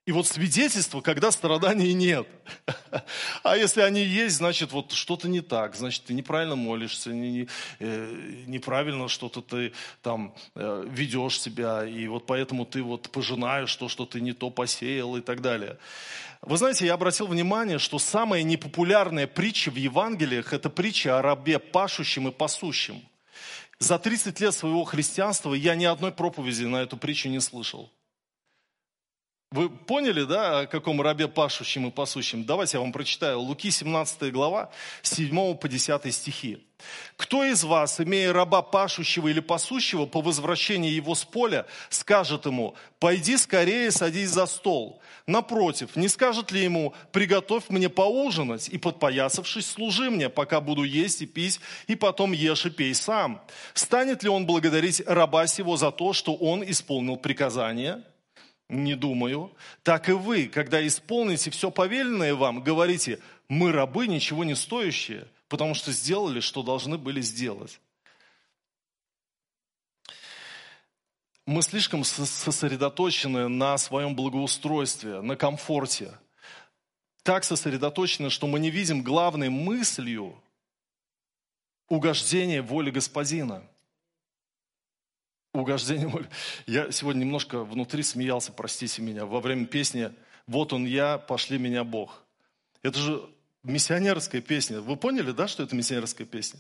И 0.08 0.12
вот 0.12 0.26
свидетельство, 0.26 1.02
когда 1.02 1.32
страданий 1.32 1.94
нет. 1.94 2.28
А 3.44 3.56
если 3.56 3.82
они 3.82 4.02
есть, 4.02 4.38
значит, 4.38 4.72
вот 4.72 4.92
что-то 4.92 5.28
не 5.28 5.42
так. 5.42 5.76
Значит, 5.76 6.06
ты 6.06 6.14
неправильно 6.14 6.56
молишься, 6.56 7.12
не, 7.12 7.32
не, 7.32 7.48
э, 7.80 8.44
неправильно 8.48 9.08
что-то 9.08 9.42
ты 9.42 9.74
там 10.02 10.36
э, 10.56 10.86
ведешь 10.90 11.40
себя, 11.40 11.86
и 11.86 12.08
вот 12.08 12.26
поэтому 12.26 12.66
ты 12.66 12.84
вот 12.84 13.10
пожинаешь 13.12 13.76
то, 13.76 13.88
что 13.88 14.06
ты 14.06 14.22
не 14.22 14.34
то 14.34 14.50
посеял 14.50 15.16
и 15.16 15.22
так 15.22 15.42
далее. 15.42 15.78
Вы 16.42 16.58
знаете, 16.58 16.86
я 16.86 16.96
обратил 16.96 17.28
внимание, 17.28 17.78
что 17.78 18.00
самая 18.00 18.44
непопулярная 18.44 19.28
притча 19.28 19.70
в 19.70 19.76
Евангелиях– 19.76 20.54
это 20.54 20.70
притча 20.70 21.20
о 21.20 21.22
рабе 21.22 21.60
пашущем 21.60 22.28
и 22.28 22.32
пасущем. 22.32 23.02
За 23.78 24.00
30 24.00 24.40
лет 24.40 24.54
своего 24.54 24.84
христианства 24.84 25.54
я 25.54 25.76
ни 25.76 25.86
одной 25.86 26.12
проповеди 26.12 26.66
на 26.66 26.78
эту 26.78 26.98
притчу 26.98 27.30
не 27.30 27.40
слышал. 27.40 27.92
Вы 29.54 29.70
поняли, 29.70 30.24
да, 30.24 30.62
о 30.62 30.66
каком 30.66 31.02
рабе 31.02 31.28
пашущем 31.28 31.86
и 31.86 31.92
пасущем? 31.92 32.46
Давайте 32.46 32.78
я 32.78 32.82
вам 32.82 32.94
прочитаю. 32.94 33.42
Луки 33.42 33.70
17 33.70 34.32
глава, 34.32 34.72
7 35.02 35.56
по 35.56 35.68
10 35.68 36.14
стихи. 36.16 36.66
«Кто 37.18 37.44
из 37.44 37.66
вас, 37.66 38.00
имея 38.00 38.32
раба 38.32 38.62
пашущего 38.62 39.28
или 39.28 39.42
пасущего, 39.42 40.06
по 40.06 40.22
возвращении 40.22 40.90
его 40.90 41.16
с 41.16 41.26
поля, 41.26 41.66
скажет 41.90 42.46
ему, 42.46 42.76
пойди 42.98 43.36
скорее 43.36 43.92
садись 43.92 44.30
за 44.30 44.46
стол? 44.46 45.02
Напротив, 45.28 45.98
не 45.98 46.08
скажет 46.08 46.54
ли 46.54 46.64
ему, 46.64 46.94
приготовь 47.12 47.66
мне 47.68 47.90
поужинать, 47.90 48.70
и 48.70 48.78
подпоясавшись, 48.78 49.70
служи 49.70 50.10
мне, 50.10 50.30
пока 50.30 50.62
буду 50.62 50.84
есть 50.84 51.22
и 51.22 51.26
пить, 51.26 51.60
и 51.88 51.96
потом 51.96 52.32
ешь 52.32 52.66
и 52.66 52.70
пей 52.70 52.96
сам? 52.96 53.42
Станет 53.74 54.24
ли 54.24 54.30
он 54.30 54.46
благодарить 54.46 55.04
раба 55.06 55.46
сего 55.46 55.76
за 55.76 55.92
то, 55.92 56.14
что 56.14 56.34
он 56.36 56.64
исполнил 56.64 57.18
приказание?» 57.18 58.02
Не 58.72 58.96
думаю. 58.96 59.52
Так 59.84 60.08
и 60.08 60.14
вы, 60.14 60.48
когда 60.48 60.86
исполните 60.88 61.52
все 61.52 61.70
повеленное 61.70 62.34
вам, 62.34 62.64
говорите, 62.64 63.20
мы 63.50 63.74
рабы, 63.74 64.08
ничего 64.08 64.46
не 64.46 64.56
стоящие, 64.56 65.28
потому 65.50 65.74
что 65.74 65.92
сделали, 65.92 66.40
что 66.40 66.64
должны 66.64 66.98
были 66.98 67.20
сделать. 67.20 67.82
Мы 71.46 71.62
слишком 71.64 72.06
сосредоточены 72.06 73.50
на 73.50 73.78
своем 73.78 74.16
благоустройстве, 74.16 75.20
на 75.20 75.36
комфорте. 75.36 76.18
Так 77.24 77.44
сосредоточены, 77.44 78.30
что 78.30 78.48
мы 78.48 78.58
не 78.62 78.70
видим 78.70 79.04
главной 79.04 79.50
мыслью 79.50 80.42
угождения 81.90 82.62
воли 82.62 82.90
Господина– 82.90 83.64
угождение. 85.54 86.10
Я 86.66 86.92
сегодня 86.92 87.22
немножко 87.22 87.64
внутри 87.64 88.04
смеялся, 88.04 88.52
простите 88.52 89.02
меня, 89.02 89.26
во 89.26 89.40
время 89.40 89.66
песни 89.66 90.12
«Вот 90.48 90.74
он 90.74 90.86
я, 90.86 91.18
пошли 91.18 91.58
меня 91.58 91.84
Бог». 91.84 92.24
Это 92.82 93.00
же 93.00 93.30
миссионерская 93.64 94.42
песня. 94.42 94.82
Вы 94.82 94.96
поняли, 94.96 95.32
да, 95.32 95.48
что 95.48 95.64
это 95.64 95.76
миссионерская 95.76 96.26
песня? 96.26 96.60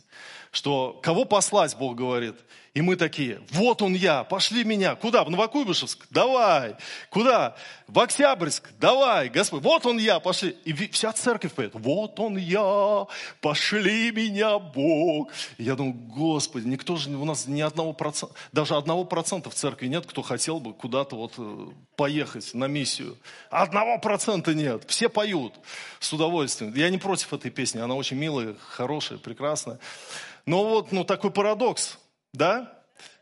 Что 0.51 0.99
кого 1.01 1.25
послать, 1.25 1.75
Бог 1.77 1.95
говорит. 1.95 2.35
И 2.73 2.81
мы 2.81 2.95
такие, 2.95 3.41
вот 3.51 3.81
он 3.81 3.93
я, 3.95 4.23
пошли 4.23 4.63
меня. 4.63 4.95
Куда? 4.95 5.25
В 5.25 5.29
Новокуйбышевск? 5.29 6.07
Давай. 6.09 6.75
Куда? 7.09 7.55
В 7.87 7.99
Октябрьск? 7.99 8.69
Давай, 8.79 9.27
Господь. 9.27 9.61
Вот 9.61 9.85
он 9.85 9.97
я, 9.97 10.21
пошли. 10.21 10.55
И 10.63 10.71
вся 10.87 11.11
церковь 11.11 11.51
поет, 11.51 11.71
вот 11.73 12.17
он 12.19 12.37
я, 12.37 13.07
пошли 13.41 14.11
меня, 14.11 14.57
Бог. 14.57 15.29
И 15.57 15.63
я 15.63 15.75
думаю, 15.75 15.95
Господи, 15.95 16.65
никто 16.65 16.95
же 16.95 17.09
у 17.09 17.25
нас 17.25 17.45
ни 17.47 17.59
одного 17.59 17.91
процента, 17.91 18.35
даже 18.53 18.75
одного 18.75 19.03
процента 19.03 19.49
в 19.49 19.53
церкви 19.53 19.87
нет, 19.87 20.05
кто 20.05 20.21
хотел 20.21 20.61
бы 20.61 20.73
куда-то 20.73 21.17
вот 21.17 21.33
э, 21.37 21.67
поехать 21.97 22.53
на 22.53 22.65
миссию. 22.65 23.17
Одного 23.49 23.97
процента 23.99 24.53
нет. 24.53 24.83
Все 24.87 25.09
поют 25.09 25.53
с 25.99 26.13
удовольствием. 26.13 26.73
Я 26.73 26.89
не 26.91 26.97
против 26.97 27.33
этой 27.33 27.49
песни, 27.49 27.79
она 27.79 27.95
очень 27.95 28.17
милая, 28.17 28.55
хорошая, 28.69 29.17
прекрасная. 29.17 29.79
Но 30.45 30.63
вот 30.63 30.91
ну, 30.91 31.03
такой 31.03 31.31
парадокс, 31.31 31.97
да? 32.33 32.71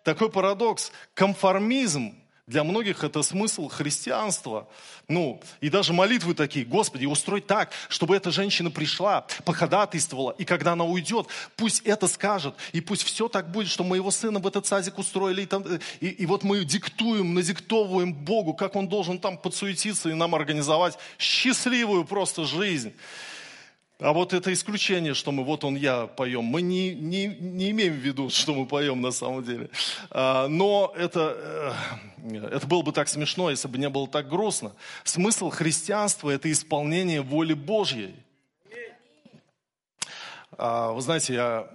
Такой 0.03 0.29
парадокс. 0.29 0.91
Конформизм 1.13 2.15
для 2.49 2.63
многих 2.63 3.03
это 3.03 3.21
смысл 3.21 3.69
христианства. 3.69 4.67
Ну, 5.07 5.39
и 5.61 5.69
даже 5.69 5.93
молитвы 5.93 6.33
такие, 6.33 6.65
Господи, 6.65 7.05
устрой 7.05 7.41
так, 7.41 7.71
чтобы 7.89 8.15
эта 8.15 8.31
женщина 8.31 8.71
пришла, 8.71 9.27
походатайствовала, 9.45 10.31
и 10.31 10.45
когда 10.45 10.73
она 10.73 10.83
уйдет, 10.83 11.27
пусть 11.55 11.81
это 11.81 12.07
скажет, 12.07 12.55
и 12.73 12.81
пусть 12.81 13.03
все 13.03 13.27
так 13.27 13.51
будет, 13.51 13.69
что 13.69 13.83
моего 13.83 14.09
сына 14.09 14.39
в 14.39 14.47
этот 14.47 14.65
садик 14.65 14.97
устроили, 14.97 15.43
и, 15.43 15.45
там, 15.45 15.63
и, 15.99 16.07
и 16.07 16.25
вот 16.25 16.43
мы 16.43 16.65
диктуем, 16.65 17.35
надиктовываем 17.35 18.13
Богу, 18.13 18.55
как 18.55 18.75
он 18.75 18.87
должен 18.87 19.19
там 19.19 19.37
подсуетиться 19.37 20.09
и 20.09 20.15
нам 20.15 20.33
организовать 20.33 20.97
счастливую 21.19 22.03
просто 22.03 22.45
жизнь. 22.45 22.93
А 23.99 24.13
вот 24.13 24.31
это 24.31 24.53
исключение, 24.53 25.13
что 25.13 25.33
мы 25.33 25.43
«Вот 25.43 25.65
он 25.65 25.75
я» 25.75 26.07
поем, 26.07 26.45
мы 26.45 26.61
не, 26.61 26.95
не, 26.95 27.27
не 27.27 27.71
имеем 27.71 27.95
в 27.95 27.97
виду, 27.97 28.29
что 28.29 28.55
мы 28.55 28.65
поем 28.65 29.01
на 29.01 29.11
самом 29.11 29.43
деле. 29.43 29.69
А, 30.09 30.47
но 30.47 30.93
это, 30.95 31.75
э, 32.23 32.47
это 32.51 32.65
было 32.65 32.81
бы 32.81 32.93
так 32.93 33.09
смешно, 33.09 33.49
если 33.49 33.67
бы 33.67 33.77
не 33.77 33.89
было 33.89 34.07
так 34.07 34.29
грустно. 34.29 34.71
Смысл 35.03 35.49
христианства– 35.49 36.29
это 36.31 36.49
исполнение 36.49 37.21
воли 37.21 37.51
Божьей. 37.51 38.15
А, 40.57 40.93
вы 40.93 41.01
знаете, 41.01 41.33
я 41.33 41.67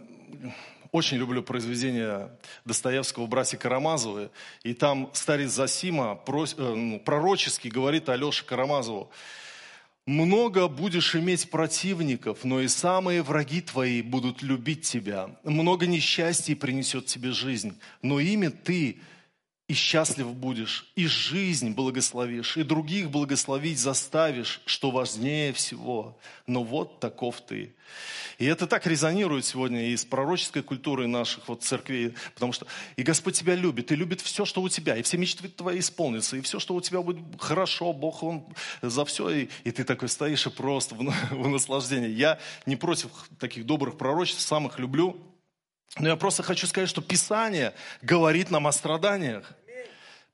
очень 0.93 1.19
люблю 1.19 1.43
произведение 1.43 2.31
Достоевского 2.65 3.27
«Братья 3.27 3.59
Карамазовы», 3.59 4.31
и 4.63 4.73
там 4.73 5.11
старец 5.13 5.51
Засима 5.51 6.19
э, 6.27 6.47
ну, 6.57 7.01
пророчески 7.01 7.69
говорит 7.69 8.09
Алёше 8.09 8.47
Карамазову, 8.47 9.11
много 10.07 10.69
будешь 10.69 11.15
иметь 11.15 11.51
противников, 11.51 12.45
но 12.45 12.61
и 12.61 12.69
самые 12.69 13.23
враги 13.23 13.61
твои 13.61 14.03
будут 14.03 14.43
любить 14.43 14.83
тебя. 14.83 15.31
Много 15.45 15.87
несчастий 15.87 16.55
принесет 16.55 17.07
тебе 17.07 17.33
жизнь, 17.33 17.79
но 18.03 18.21
ими 18.21 18.49
ты 18.49 18.99
и 19.67 19.73
счастлив 19.73 20.27
будешь, 20.35 20.93
и 20.95 21.07
жизнь 21.07 21.71
благословишь, 21.71 22.59
и 22.59 22.63
других 22.63 23.11
благословить 23.11 23.79
заставишь, 23.79 24.61
что 24.67 24.91
важнее 24.91 25.55
всего. 25.55 26.19
Но 26.47 26.63
вот 26.63 27.01
таков 27.01 27.41
ты. 27.41 27.75
И 28.37 28.45
это 28.45 28.67
так 28.67 28.87
резонирует 28.87 29.47
сегодня 29.47 29.89
и 29.89 29.97
с 29.97 30.05
пророческой 30.05 30.63
культурой 30.63 31.07
наших 31.07 31.49
вот 31.49 31.63
церквей, 31.63 32.15
потому 32.35 32.53
что 32.53 32.67
и 32.97 33.03
Господь 33.03 33.39
тебя 33.39 33.55
любит, 33.55 33.91
и 33.91 33.97
любит 33.97 34.21
все, 34.21 34.45
что 34.45 34.61
у 34.61 34.69
тебя, 34.69 34.97
и 34.97 35.03
все 35.03 35.17
мечты 35.17 35.49
твои 35.49 35.79
исполнятся, 35.79 36.37
и 36.37 36.43
все, 36.43 36.59
что 36.59 36.75
у 36.75 36.81
тебя 36.83 37.01
будет 37.01 37.25
хорошо, 37.39 37.95
Бог, 37.95 38.23
Он 38.23 38.45
за 38.83 39.07
все, 39.07 39.31
и, 39.31 39.49
и 39.63 39.71
ты 39.71 39.85
такой 39.85 40.11
стоишь 40.11 40.47
и 40.47 40.51
просто 40.51 40.95
в, 40.95 40.99
в 41.31 41.49
наслаждении. 41.49 42.11
Я 42.11 42.39
не 42.67 42.77
против 42.77 43.11
таких 43.39 43.65
добрых 43.65 43.97
пророчеств, 43.97 44.43
сам 44.43 44.67
их 44.67 44.79
люблю, 44.79 45.34
но 45.99 46.09
я 46.09 46.17
просто 46.17 46.43
хочу 46.43 46.67
сказать, 46.67 46.89
что 46.89 47.03
Писание 47.03 47.73
говорит 48.03 48.51
нам 48.51 48.67
о 48.67 48.73
страданиях. 48.73 49.53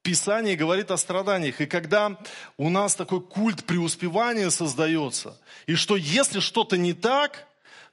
Писание 0.03 0.57
говорит 0.57 0.91
о 0.91 0.97
страданиях. 0.97 1.61
И 1.61 1.67
когда 1.67 2.17
у 2.57 2.71
нас 2.71 2.95
такой 2.95 3.21
культ 3.21 3.65
преуспевания 3.65 4.49
создается, 4.49 5.39
и 5.67 5.75
что 5.75 5.97
если 5.97 6.41
что-то 6.41 6.79
не 6.79 6.95
так, 6.95 7.47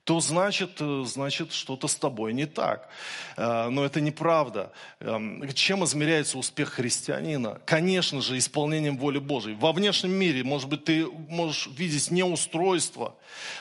то 0.07 0.21
значит, 0.21 0.77
э, 0.79 1.03
значит 1.05 1.51
что-то 1.51 1.89
с 1.89 1.95
тобой 1.95 2.31
не 2.31 2.45
так. 2.45 2.87
Э, 3.35 3.67
но 3.67 3.83
это 3.83 3.99
неправда. 3.99 4.71
Эм, 5.01 5.45
чем 5.53 5.83
измеряется 5.83 6.37
успех 6.37 6.69
христианина? 6.69 7.59
Конечно 7.65 8.21
же, 8.21 8.37
исполнением 8.37 8.97
воли 8.97 9.19
Божьей. 9.19 9.55
Во 9.55 9.73
внешнем 9.73 10.11
мире, 10.11 10.45
может 10.45 10.69
быть, 10.69 10.85
ты 10.85 11.05
можешь 11.27 11.67
видеть 11.77 12.09
неустройство, 12.09 13.15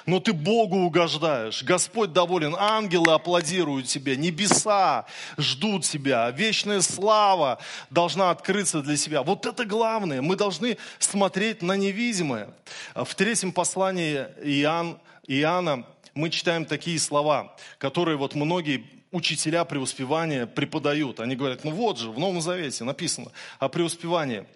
но 0.07 0.21
ты 0.21 0.33
Богу 0.33 0.79
угождаешь. 0.79 1.65
Господь 1.65 2.13
доволен, 2.13 2.55
ангелы 2.57 3.13
аплодируют 3.13 3.89
тебе, 3.89 4.17
небеса 4.17 5.07
ждут 5.37 5.83
тебя, 5.83 6.31
вечная 6.31 6.81
слава 6.81 7.59
должна 7.91 8.31
открыться 8.31 8.83
для 8.83 8.97
себя. 8.97 9.25
Вот 9.25 9.47
это 9.47 9.65
главное. 9.65 10.23
Мы 10.23 10.37
должны 10.37 10.79
смотреть 11.01 11.61
на 11.63 11.73
невидимое. 11.73 12.51
В 12.95 13.13
третьем 13.17 13.51
послании 13.51 14.27
Иоанн, 14.45 15.01
Иоанна 15.27 15.85
мы 16.17 16.31
читаем 16.31 16.65
такие 16.65 16.99
слова, 16.99 17.55
которые 17.79 18.17
вот 18.17 18.35
многие 18.35 18.85
учителя 19.13 19.65
преуспевания 19.65 20.47
преподают. 20.47 21.21
Они 21.21 21.37
говорят, 21.37 21.63
ну 21.63 21.71
вот 21.71 21.99
же, 21.99 22.11
в 22.11 22.19
Новом 22.19 22.41
Завете 22.41 22.85
написано 22.85 23.31
о 23.59 23.69
преуспевании. 23.69 24.47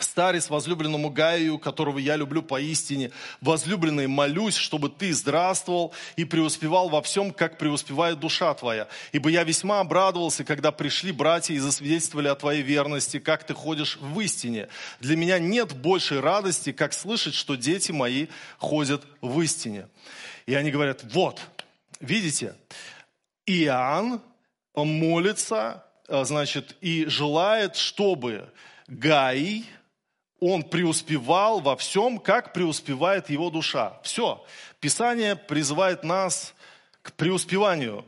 Старец, 0.00 0.50
возлюбленному 0.50 1.08
Гаю, 1.08 1.58
которого 1.58 1.98
я 1.98 2.16
люблю 2.16 2.42
поистине, 2.42 3.12
возлюбленный, 3.40 4.08
молюсь, 4.08 4.56
чтобы 4.56 4.88
ты 4.88 5.12
здравствовал 5.12 5.94
и 6.16 6.24
преуспевал 6.24 6.88
во 6.88 7.00
всем, 7.00 7.30
как 7.30 7.58
преуспевает 7.58 8.18
душа 8.18 8.52
твоя. 8.54 8.88
Ибо 9.12 9.30
я 9.30 9.44
весьма 9.44 9.78
обрадовался, 9.78 10.42
когда 10.42 10.72
пришли 10.72 11.12
братья 11.12 11.54
и 11.54 11.58
засвидетельствовали 11.58 12.26
о 12.26 12.34
твоей 12.34 12.62
верности, 12.62 13.20
как 13.20 13.44
ты 13.44 13.54
ходишь 13.54 13.96
в 14.00 14.18
истине. 14.20 14.68
Для 14.98 15.16
меня 15.16 15.38
нет 15.38 15.72
большей 15.74 16.18
радости, 16.18 16.72
как 16.72 16.92
слышать, 16.92 17.34
что 17.34 17.54
дети 17.54 17.92
мои 17.92 18.26
ходят 18.58 19.02
в 19.20 19.40
истине. 19.42 19.88
И 20.46 20.54
они 20.54 20.72
говорят, 20.72 21.04
вот, 21.04 21.40
видите, 22.00 22.56
Иоанн 23.46 24.20
молится, 24.74 25.84
а, 26.08 26.24
значит, 26.24 26.76
и 26.80 27.06
желает, 27.06 27.76
чтобы 27.76 28.50
Гаий, 28.88 29.64
он 30.40 30.62
преуспевал 30.62 31.60
во 31.60 31.76
всем, 31.76 32.18
как 32.18 32.52
преуспевает 32.52 33.30
его 33.30 33.50
душа. 33.50 33.98
Все. 34.02 34.44
Писание 34.80 35.36
призывает 35.36 36.04
нас 36.04 36.54
к 37.02 37.12
преуспеванию. 37.12 38.04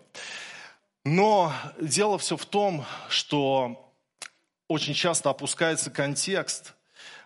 Но 1.05 1.53
дело 1.81 2.19
все 2.19 2.37
в 2.37 2.45
том, 2.45 2.85
что 3.09 3.93
очень 4.69 4.95
часто 4.95 5.31
опускается 5.31 5.91
контекст. 5.91 6.75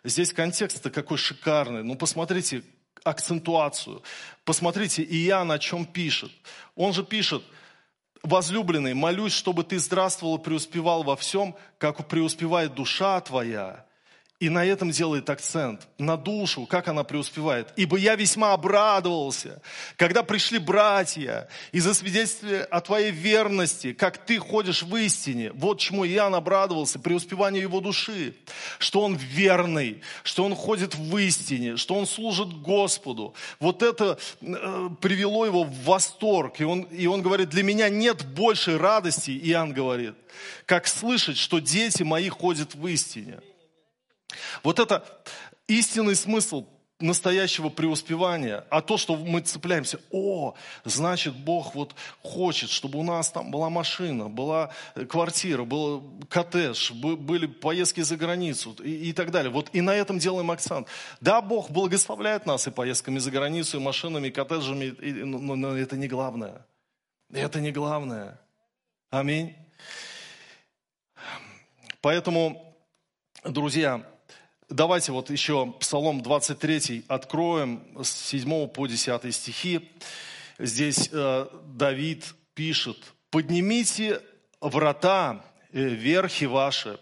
Здесь 0.04 0.32
контекст-то 0.32 0.90
какой 0.90 1.18
шикарный. 1.18 1.82
Ну, 1.82 1.94
посмотрите 1.94 2.62
акцентуацию. 3.04 4.02
Посмотрите, 4.44 5.02
Иоанн 5.02 5.52
о 5.52 5.58
чем 5.58 5.86
пишет. 5.86 6.30
Он 6.74 6.92
же 6.92 7.04
пишет, 7.04 7.42
возлюбленный, 8.22 8.94
молюсь, 8.94 9.32
чтобы 9.32 9.64
ты 9.64 9.78
здравствовал 9.78 10.36
и 10.36 10.42
преуспевал 10.42 11.02
во 11.02 11.16
всем, 11.16 11.56
как 11.78 12.06
преуспевает 12.08 12.74
душа 12.74 13.20
твоя. 13.20 13.86
И 14.40 14.48
на 14.48 14.64
этом 14.64 14.90
делает 14.90 15.28
акцент, 15.28 15.86
на 15.98 16.16
душу, 16.16 16.64
как 16.64 16.88
она 16.88 17.04
преуспевает. 17.04 17.68
«Ибо 17.76 17.98
я 17.98 18.16
весьма 18.16 18.54
обрадовался, 18.54 19.60
когда 19.96 20.22
пришли 20.22 20.58
братья 20.58 21.46
и 21.72 21.80
засвидетельствовали 21.80 22.66
о 22.70 22.80
твоей 22.80 23.10
верности, 23.10 23.92
как 23.92 24.16
ты 24.16 24.38
ходишь 24.38 24.82
в 24.82 24.96
истине». 24.96 25.52
Вот 25.52 25.78
чему 25.78 26.06
Иоанн 26.06 26.34
обрадовался, 26.34 26.98
преуспеванию 26.98 27.60
его 27.60 27.82
души, 27.82 28.34
что 28.78 29.02
он 29.02 29.16
верный, 29.16 30.00
что 30.22 30.44
он 30.44 30.54
ходит 30.54 30.94
в 30.94 31.18
истине, 31.18 31.76
что 31.76 31.94
он 31.94 32.06
служит 32.06 32.48
Господу. 32.62 33.34
Вот 33.58 33.82
это 33.82 34.18
э, 34.40 34.88
привело 35.02 35.44
его 35.44 35.64
в 35.64 35.84
восторг. 35.84 36.60
И 36.62 36.64
он, 36.64 36.84
и 36.84 37.06
он 37.06 37.20
говорит, 37.20 37.50
для 37.50 37.62
меня 37.62 37.90
нет 37.90 38.24
большей 38.24 38.78
радости, 38.78 39.32
Иоанн 39.32 39.74
говорит, 39.74 40.14
как 40.64 40.86
слышать, 40.86 41.36
что 41.36 41.58
дети 41.58 42.04
мои 42.04 42.30
ходят 42.30 42.74
в 42.74 42.86
истине. 42.86 43.40
Вот 44.62 44.78
это 44.78 45.04
истинный 45.66 46.16
смысл 46.16 46.66
настоящего 47.00 47.70
преуспевания, 47.70 48.64
а 48.70 48.82
то, 48.82 48.96
что 48.96 49.16
мы 49.16 49.40
цепляемся, 49.40 49.98
о, 50.10 50.54
значит, 50.84 51.34
Бог 51.34 51.74
вот 51.74 51.94
хочет, 52.22 52.70
чтобы 52.70 52.98
у 52.98 53.02
нас 53.02 53.30
там 53.30 53.50
была 53.50 53.70
машина, 53.70 54.28
была 54.28 54.70
квартира, 55.08 55.64
был 55.64 56.04
коттедж, 56.28 56.92
были 56.92 57.46
поездки 57.46 58.02
за 58.02 58.16
границу 58.16 58.76
и, 58.82 59.10
и 59.10 59.12
так 59.12 59.30
далее. 59.30 59.50
Вот 59.50 59.70
и 59.72 59.80
на 59.80 59.94
этом 59.94 60.18
делаем 60.18 60.50
акцент. 60.50 60.88
Да, 61.20 61.40
Бог 61.40 61.70
благословляет 61.70 62.46
нас 62.46 62.66
и 62.66 62.70
поездками 62.70 63.18
за 63.18 63.30
границу, 63.30 63.78
и 63.78 63.80
машинами, 63.80 64.28
и 64.28 64.30
коттеджами, 64.30 64.84
и, 64.84 65.12
но, 65.24 65.56
но 65.56 65.76
это 65.76 65.96
не 65.96 66.08
главное. 66.08 66.66
Это 67.32 67.60
не 67.60 67.72
главное. 67.72 68.38
Аминь. 69.10 69.54
Поэтому, 72.00 72.74
друзья, 73.44 74.04
Давайте 74.70 75.10
вот 75.10 75.30
еще 75.30 75.74
Псалом 75.80 76.22
23 76.22 77.04
откроем 77.08 77.82
с 78.00 78.08
7 78.28 78.68
по 78.68 78.86
10 78.86 79.34
стихи. 79.34 79.90
Здесь 80.60 81.08
э, 81.10 81.46
Давид 81.74 82.36
пишет, 82.54 82.96
«Поднимите 83.30 84.22
врата, 84.60 85.44
э, 85.72 85.82
верхи 85.82 86.44
ваши, 86.44 87.00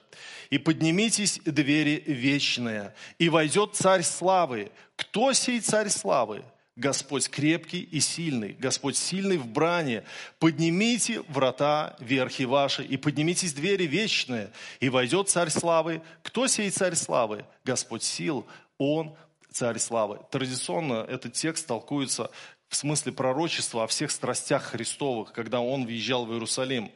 и 0.48 0.56
поднимитесь 0.56 1.42
двери 1.44 2.02
вечные, 2.06 2.94
и 3.18 3.28
войдет 3.28 3.74
царь 3.74 4.02
славы. 4.02 4.72
Кто 4.96 5.34
сей 5.34 5.60
царь 5.60 5.90
славы? 5.90 6.44
Господь 6.78 7.28
крепкий 7.28 7.80
и 7.80 7.98
сильный, 7.98 8.52
Господь 8.52 8.96
сильный 8.96 9.36
в 9.36 9.48
бране. 9.48 10.04
Поднимите 10.38 11.22
врата 11.28 11.96
верхи 11.98 12.44
ваши, 12.44 12.84
и 12.84 12.96
поднимитесь 12.96 13.52
двери 13.52 13.82
вечные, 13.82 14.52
и 14.78 14.88
войдет 14.88 15.28
царь 15.28 15.50
славы. 15.50 16.02
Кто 16.22 16.46
сей 16.46 16.70
царь 16.70 16.94
славы? 16.94 17.44
Господь 17.64 18.04
сил, 18.04 18.46
Он 18.78 19.16
царь 19.50 19.80
славы. 19.80 20.20
Традиционно 20.30 21.04
этот 21.08 21.32
текст 21.32 21.66
толкуется 21.66 22.30
в 22.68 22.76
смысле 22.76 23.10
пророчества 23.10 23.82
о 23.82 23.86
всех 23.88 24.12
страстях 24.12 24.62
Христовых, 24.62 25.32
когда 25.32 25.60
Он 25.60 25.84
въезжал 25.84 26.26
в 26.26 26.32
Иерусалим. 26.32 26.92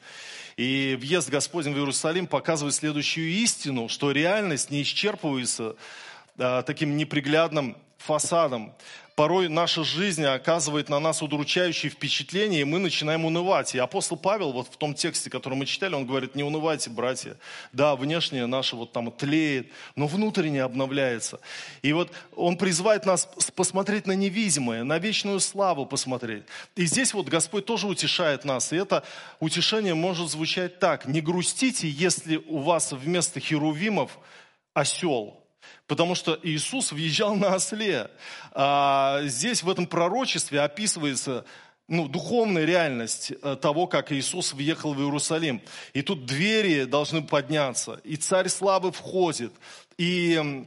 И 0.57 0.97
въезд 1.01 1.29
Господень 1.29 1.75
в 1.75 1.79
Иерусалим 1.79 2.29
показывает 2.29 2.75
следующую 2.75 3.29
истину, 3.31 3.89
что 3.89 4.13
реальность 4.13 4.71
не 4.71 4.83
исчерпывается 4.83 5.75
а, 6.39 6.63
таким 6.63 6.97
неприглядным 6.97 7.77
фасадом 8.03 8.75
порой 9.15 9.49
наша 9.49 9.85
жизнь 9.85 10.25
оказывает 10.25 10.89
на 10.89 10.99
нас 10.99 11.23
удручающее 11.23 11.91
впечатление, 11.91 12.63
и 12.63 12.65
мы 12.65 12.79
начинаем 12.79 13.25
унывать. 13.25 13.75
И 13.75 13.79
апостол 13.79 14.17
Павел 14.17 14.53
вот 14.53 14.69
в 14.69 14.77
том 14.77 14.95
тексте, 14.95 15.31
который 15.31 15.55
мы 15.55 15.67
читали, 15.67 15.95
он 15.95 16.07
говорит, 16.07 16.35
не 16.35 16.43
унывайте, 16.43 16.91
братья. 16.91 17.37
Да, 17.73 17.95
внешнее 17.97 18.47
наше 18.47 18.77
вот 18.77 18.93
там 18.93 19.11
тлеет, 19.11 19.71
но 19.97 20.07
внутреннее 20.07 20.65
обновляется. 20.65 21.41
И 21.83 21.93
вот 21.93 22.11
он 22.35 22.57
призывает 22.57 23.05
нас 23.07 23.29
посмотреть 23.55 24.07
на 24.07 24.13
невидимое, 24.13 24.85
на 24.85 24.99
вечную 24.99 25.41
славу 25.41 25.87
посмотреть. 25.87 26.45
И 26.77 26.87
здесь 26.87 27.15
вот 27.15 27.29
Господь 27.29 27.67
тоже 27.67 27.87
утешает 27.87 28.45
нас. 28.45 28.73
И 28.73 28.77
это 28.77 29.05
утешение 29.41 29.95
может 29.95 30.31
звучать 30.31 30.79
так. 30.79 31.07
Не 31.07 31.21
грустите, 31.21 31.89
если 31.89 32.37
у 32.37 32.59
вас 32.59 32.93
вместо 32.93 33.41
херувимов 33.41 34.19
осел– 34.75 35.39
потому 35.87 36.15
что 36.15 36.39
Иисус 36.43 36.93
въезжал 36.93 37.35
на 37.37 37.55
осле. 37.55 38.11
А 38.53 39.21
здесь 39.25 39.63
в 39.63 39.71
этом 39.71 39.87
пророчестве 39.87 40.61
описывается 40.61 41.45
ну, 41.89 42.09
духовная 42.09 42.65
реальность 42.65 43.33
э, 43.43 43.57
того, 43.61 43.87
как 43.87 44.13
Иисус 44.13 44.53
въехал 44.53 44.95
в 44.95 45.01
Иерусалим. 45.01 45.61
И 45.93 46.03
тут 46.03 46.25
двери 46.27 46.85
должны 46.85 47.23
подняться, 47.23 48.01
и 48.05 48.17
царь 48.17 48.49
славы 48.49 48.93
входит, 48.93 49.53
и 49.99 50.67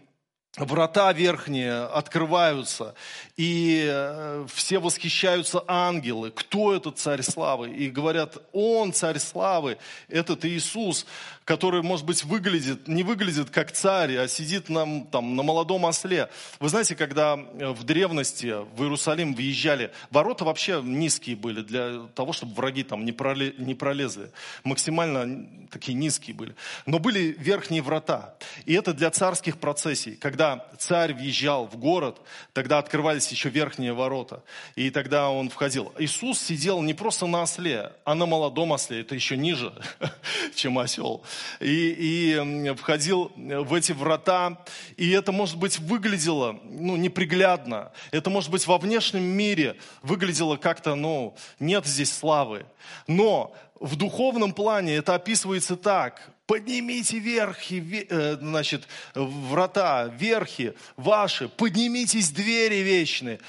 врата 0.58 1.12
верхние 1.14 1.84
открываются, 1.84 2.96
и 3.36 3.86
э, 3.88 4.46
все 4.54 4.80
восхищаются 4.80 5.64
ангелы. 5.68 6.32
Кто 6.32 6.74
этот 6.74 6.98
царь 6.98 7.22
славы? 7.22 7.72
И 7.72 7.90
говорят, 7.90 8.38
он 8.54 8.94
царь 8.94 9.20
славы, 9.20 9.78
этот 10.08 10.46
Иисус 10.46 11.06
который, 11.46 11.84
может 11.84 12.06
быть, 12.08 12.24
выглядит, 12.24 12.88
не 12.88 13.04
выглядит 13.04 13.52
как 13.52 13.72
царь, 13.72 14.18
а 14.18 14.28
сидит 14.28 14.68
на, 14.68 15.06
там, 15.06 15.36
на 15.36 15.44
молодом 15.44 15.86
осле. 15.86 16.30
Вы 16.60 16.70
знаете, 16.70 16.96
когда 16.96 17.36
э, 17.38 17.68
в 17.70 17.84
древности 17.84 18.66
в 18.76 18.82
Иерусалим 18.82 19.36
въезжали, 19.36 19.92
ворота 20.10 20.44
вообще 20.44 20.82
низкие 20.84 21.36
были 21.36 21.62
для 21.62 22.08
того, 22.16 22.34
чтобы 22.34 22.56
враги 22.56 22.84
там 22.84 23.06
не, 23.06 23.12
проле, 23.12 23.54
не 23.60 23.76
пролезли. 23.76 24.32
Максимально 24.64 25.48
такие 25.72 25.94
низкие 25.94 26.36
были. 26.36 26.56
Но 26.88 26.98
были 26.98 27.36
верхние 27.38 27.84
врата. 27.84 28.34
И 28.66 28.74
это 28.74 28.94
для 28.94 29.12
царских 29.12 29.60
процессий. 29.60 30.16
Когда 30.16 30.45
царь 30.78 31.14
въезжал 31.14 31.68
в 31.68 31.78
город, 31.78 32.22
тогда 32.54 32.78
открывались 32.80 33.32
еще 33.32 33.50
верхние 33.50 33.94
ворота. 33.94 34.44
И 34.76 34.90
тогда 34.90 35.30
он 35.30 35.50
входил. 35.50 35.94
Иисус 35.98 36.40
сидел 36.40 36.82
не 36.82 36.94
просто 36.94 37.28
на 37.28 37.44
осле, 37.44 37.92
а 38.04 38.16
на 38.16 38.26
молодом 38.26 38.72
осле. 38.72 39.02
Это 39.02 39.16
еще 39.16 39.38
ниже, 39.38 39.74
чем 40.56 40.80
осел 40.80 41.24
и, 41.60 42.36
и 42.38 42.74
входил 42.76 43.32
в 43.36 43.74
эти 43.74 43.92
врата, 43.92 44.64
и 44.98 45.12
это, 45.12 45.32
может 45.32 45.58
быть, 45.58 45.80
выглядело 45.80 46.60
ну, 46.64 46.96
неприглядно. 46.96 47.92
Это, 48.12 48.30
может 48.30 48.50
быть, 48.52 48.68
во 48.68 48.78
внешнем 48.78 49.24
мире 49.24 49.78
выглядело 50.02 50.58
как-то, 50.58 50.96
ну, 50.96 51.36
нет 51.60 51.86
здесь 51.86 52.14
славы. 52.14 52.66
Но 53.08 53.56
в 53.80 53.96
духовном 53.96 54.54
плане 54.54 54.96
это 54.96 55.16
описывается 55.16 55.76
так. 55.76 56.30
Поднимите 56.46 57.20
верхи, 57.20 58.08
э, 58.10 58.38
значит, 58.40 58.88
врата, 59.16 60.06
верхи 60.08 60.74
ваши, 60.96 61.50
поднимитесь 61.50 62.30
двери 62.30 62.82
вечные 62.82 63.40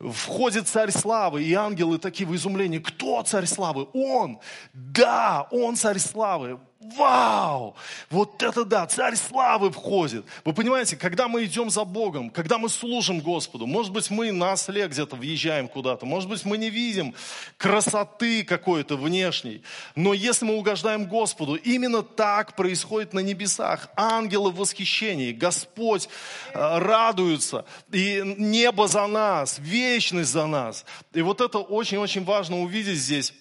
входит 0.00 0.68
царь 0.68 0.90
славы, 0.90 1.42
и 1.42 1.52
ангелы 1.54 1.98
такие 1.98 2.28
в 2.28 2.34
изумлении. 2.34 2.78
Кто 2.78 3.22
царь 3.22 3.46
славы? 3.46 3.88
Он! 3.92 4.38
Да, 4.72 5.48
он 5.50 5.76
царь 5.76 5.98
славы. 5.98 6.60
Вау! 6.80 7.74
Вот 8.08 8.40
это 8.40 8.64
да, 8.64 8.86
царь 8.86 9.16
славы 9.16 9.72
входит. 9.72 10.24
Вы 10.44 10.52
понимаете, 10.52 10.96
когда 10.96 11.26
мы 11.26 11.44
идем 11.44 11.70
за 11.70 11.84
Богом, 11.84 12.30
когда 12.30 12.56
мы 12.56 12.68
служим 12.68 13.18
Господу, 13.18 13.66
может 13.66 13.92
быть, 13.92 14.10
мы 14.10 14.30
на 14.30 14.52
осле 14.52 14.86
где-то 14.86 15.16
въезжаем 15.16 15.66
куда-то, 15.66 16.06
может 16.06 16.28
быть, 16.28 16.44
мы 16.44 16.56
не 16.56 16.70
видим 16.70 17.16
красоты 17.56 18.44
какой-то 18.44 18.96
внешней, 18.96 19.62
но 19.96 20.14
если 20.14 20.44
мы 20.44 20.54
угождаем 20.54 21.06
Господу, 21.06 21.56
именно 21.56 22.04
так 22.04 22.54
происходит 22.54 23.12
на 23.12 23.20
небесах. 23.20 23.88
Ангелы 23.96 24.52
в 24.52 24.58
восхищении, 24.58 25.32
Господь 25.32 26.08
э, 26.54 26.78
радуется, 26.78 27.64
и 27.90 28.22
небо 28.38 28.86
за 28.86 29.04
нас, 29.08 29.58
вечность 29.58 30.30
за 30.30 30.46
нас. 30.46 30.84
И 31.12 31.22
вот 31.22 31.40
это 31.40 31.58
очень-очень 31.58 32.24
важно 32.24 32.60
увидеть 32.60 32.98
здесь. 32.98 33.32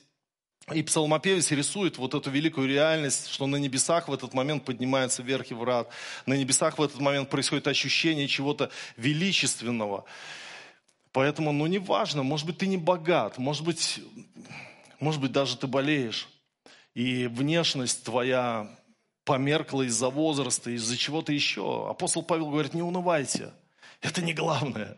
И 0.74 0.84
псалмопевец 0.84 1.52
рисует 1.52 1.98
вот 1.98 2.14
эту 2.14 2.30
великую 2.30 2.68
реальность, 2.68 3.30
что 3.30 3.48
на 3.48 3.56
небесах 3.56 4.10
в 4.10 4.14
этот 4.14 4.34
момент 4.34 4.66
поднимается 4.66 5.24
верх 5.24 5.50
и 5.52 5.54
врат. 5.54 5.90
На 6.26 6.34
небесах 6.34 6.78
в 6.78 6.82
этот 6.82 7.00
момент 7.00 7.30
происходит 7.30 7.68
ощущение 7.68 8.28
чего-то 8.28 8.70
величественного. 8.98 10.04
Поэтому, 11.14 11.54
ну, 11.54 11.68
не 11.68 11.80
важно, 11.80 12.22
может 12.22 12.46
быть, 12.46 12.58
ты 12.58 12.68
не 12.68 12.76
богат, 12.76 13.38
может 13.38 13.64
быть, 13.64 14.02
может 15.00 15.22
быть, 15.22 15.32
даже 15.32 15.56
ты 15.56 15.68
болеешь. 15.68 16.28
И 16.94 17.28
внешность 17.28 18.04
твоя 18.04 18.70
померкла 19.24 19.84
из-за 19.84 20.10
возраста, 20.10 20.70
из-за 20.72 20.98
чего-то 20.98 21.32
еще. 21.32 21.90
Апостол 21.90 22.24
Павел 22.24 22.50
говорит, 22.50 22.74
не 22.74 22.82
унывайте. 22.82 23.54
Это 24.02 24.22
не 24.22 24.34
главное. 24.34 24.98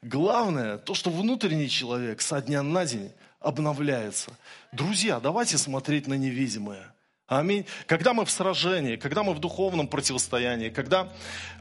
Главное, 0.00 0.78
то, 0.78 0.94
что 0.94 1.10
внутренний 1.10 1.68
человек 1.68 2.22
со 2.22 2.40
дня 2.40 2.62
на 2.62 2.86
день 2.86 3.12
обновляется. 3.44 4.32
Друзья, 4.72 5.20
давайте 5.20 5.58
смотреть 5.58 6.06
на 6.06 6.14
невидимое. 6.14 6.94
Аминь. 7.26 7.64
Когда 7.86 8.12
мы 8.12 8.24
в 8.26 8.30
сражении, 8.30 8.96
когда 8.96 9.22
мы 9.22 9.32
в 9.32 9.38
духовном 9.38 9.88
противостоянии, 9.88 10.68
когда, 10.68 11.10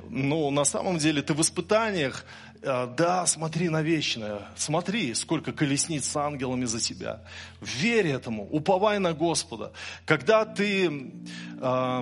ну, 0.09 0.49
на 0.51 0.65
самом 0.65 0.97
деле 0.97 1.21
ты 1.21 1.33
в 1.33 1.41
испытаниях, 1.41 2.25
э, 2.61 2.93
да, 2.97 3.25
смотри 3.25 3.69
на 3.69 3.81
вечное, 3.81 4.41
смотри, 4.57 5.13
сколько 5.13 5.53
колесниц 5.53 6.05
с 6.05 6.15
ангелами 6.17 6.65
за 6.65 6.81
тебя. 6.81 7.21
Верь 7.61 8.07
этому, 8.07 8.45
уповай 8.51 8.99
на 8.99 9.13
Господа. 9.13 9.71
Когда 10.05 10.43
ты 10.43 10.85
э, 10.87 12.01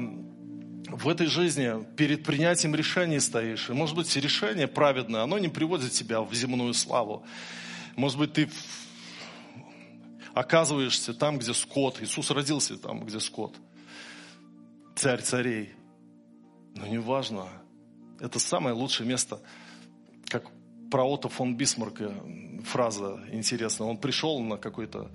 в 0.87 1.07
этой 1.07 1.27
жизни 1.27 1.85
перед 1.95 2.23
принятием 2.23 2.75
решений 2.75 3.19
стоишь, 3.19 3.69
и, 3.69 3.73
может 3.73 3.95
быть, 3.95 4.15
решение 4.15 4.67
праведное, 4.67 5.21
оно 5.21 5.37
не 5.37 5.49
приводит 5.49 5.91
тебя 5.91 6.21
в 6.21 6.33
земную 6.33 6.73
славу. 6.73 7.23
Может 7.95 8.17
быть, 8.17 8.33
ты 8.33 8.49
оказываешься 10.33 11.13
там, 11.13 11.39
где 11.39 11.53
скот. 11.53 12.01
Иисус 12.01 12.31
родился 12.31 12.77
там, 12.77 13.05
где 13.05 13.19
скот. 13.19 13.55
Царь 14.95 15.21
царей. 15.21 15.71
Но 16.75 16.87
неважно. 16.87 17.47
Это 18.19 18.39
самое 18.39 18.75
лучшее 18.75 19.07
место. 19.07 19.39
Как 20.27 20.43
про 20.89 21.03
Отто 21.03 21.29
фон 21.29 21.55
Бисмарка 21.55 22.13
фраза 22.63 23.19
интересная. 23.31 23.87
Он 23.87 23.97
пришел 23.97 24.39
на 24.41 24.57
какой-то 24.57 25.11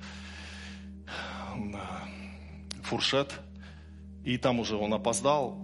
фуршет, 2.83 3.35
и 4.25 4.39
там 4.39 4.61
уже 4.61 4.77
он 4.77 4.95
опоздал, 4.95 5.59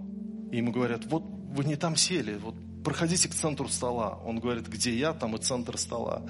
и 0.51 0.57
ему 0.57 0.71
говорят, 0.71 1.05
вот 1.05 1.23
вы 1.23 1.65
не 1.65 1.75
там 1.75 1.95
сели, 1.95 2.35
вот 2.35 2.55
проходите 2.83 3.29
к 3.29 3.33
центру 3.33 3.67
стола. 3.67 4.19
Он 4.25 4.39
говорит, 4.39 4.67
где 4.67 4.95
я, 4.95 5.13
там 5.13 5.35
и 5.35 5.39
центр 5.39 5.77
стола. 5.77 6.21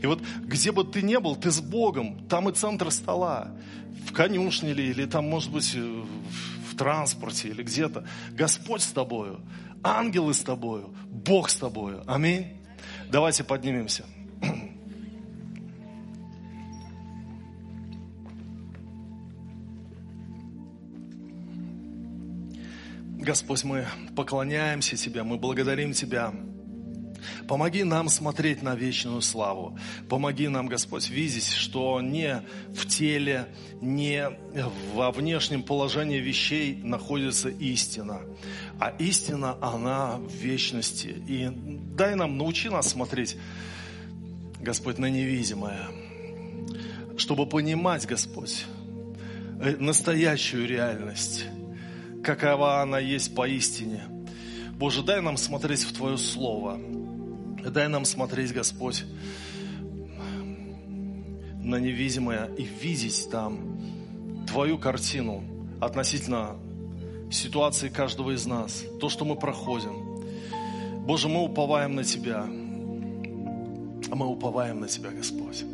И 0.00 0.06
вот 0.06 0.20
где 0.40 0.72
бы 0.72 0.84
ты 0.84 1.02
ни 1.02 1.16
был, 1.16 1.36
ты 1.36 1.50
с 1.50 1.60
Богом, 1.60 2.26
там 2.28 2.48
и 2.48 2.52
центр 2.52 2.90
стола. 2.90 3.52
В 4.06 4.12
конюшне 4.12 4.72
ли, 4.72 4.90
или 4.90 5.06
там, 5.06 5.28
может 5.28 5.50
быть, 5.50 5.74
в 5.74 6.76
транспорте, 6.76 7.48
или 7.48 7.62
где-то. 7.62 8.06
Господь 8.32 8.82
с 8.82 8.92
тобою, 8.92 9.40
ангелы 9.82 10.34
с 10.34 10.40
тобою, 10.40 10.94
Бог 11.06 11.50
с 11.50 11.56
тобою. 11.56 12.02
Аминь. 12.06 12.58
Давайте 13.10 13.44
поднимемся. 13.44 14.04
Господь, 23.22 23.62
мы 23.62 23.86
поклоняемся 24.16 24.96
Тебе, 24.96 25.22
мы 25.22 25.38
благодарим 25.38 25.92
Тебя. 25.92 26.34
Помоги 27.46 27.84
нам 27.84 28.08
смотреть 28.08 28.62
на 28.62 28.74
вечную 28.74 29.22
славу. 29.22 29.78
Помоги 30.08 30.48
нам, 30.48 30.66
Господь, 30.66 31.08
видеть, 31.08 31.46
что 31.46 32.00
не 32.00 32.42
в 32.74 32.84
теле, 32.86 33.46
не 33.80 34.28
во 34.92 35.12
внешнем 35.12 35.62
положении 35.62 36.18
вещей 36.18 36.74
находится 36.82 37.48
истина, 37.48 38.22
а 38.80 38.88
истина, 38.98 39.56
она 39.60 40.16
в 40.16 40.32
вечности. 40.32 41.22
И 41.28 41.48
дай 41.96 42.16
нам, 42.16 42.36
научи 42.36 42.68
нас 42.70 42.88
смотреть, 42.88 43.36
Господь, 44.60 44.98
на 44.98 45.06
невидимое, 45.06 45.88
чтобы 47.16 47.46
понимать, 47.46 48.04
Господь, 48.04 48.64
э, 49.60 49.76
настоящую 49.78 50.66
реальность 50.66 51.46
какова 52.22 52.80
она 52.80 52.98
есть 52.98 53.34
поистине. 53.34 54.02
Боже, 54.78 55.02
дай 55.02 55.20
нам 55.20 55.36
смотреть 55.36 55.82
в 55.82 55.92
Твое 55.92 56.16
Слово. 56.16 56.80
Дай 57.70 57.88
нам 57.88 58.04
смотреть, 58.04 58.52
Господь, 58.52 59.04
на 61.62 61.76
невидимое 61.76 62.46
и 62.58 62.64
видеть 62.64 63.28
там 63.30 63.78
Твою 64.48 64.78
картину 64.78 65.44
относительно 65.80 66.56
ситуации 67.30 67.88
каждого 67.88 68.32
из 68.32 68.46
нас, 68.46 68.84
то, 69.00 69.08
что 69.08 69.24
мы 69.24 69.36
проходим. 69.36 70.22
Боже, 71.06 71.28
мы 71.28 71.42
уповаем 71.42 71.94
на 71.94 72.04
Тебя. 72.04 72.44
Мы 72.44 74.26
уповаем 74.26 74.80
на 74.80 74.88
Тебя, 74.88 75.10
Господь. 75.10 75.64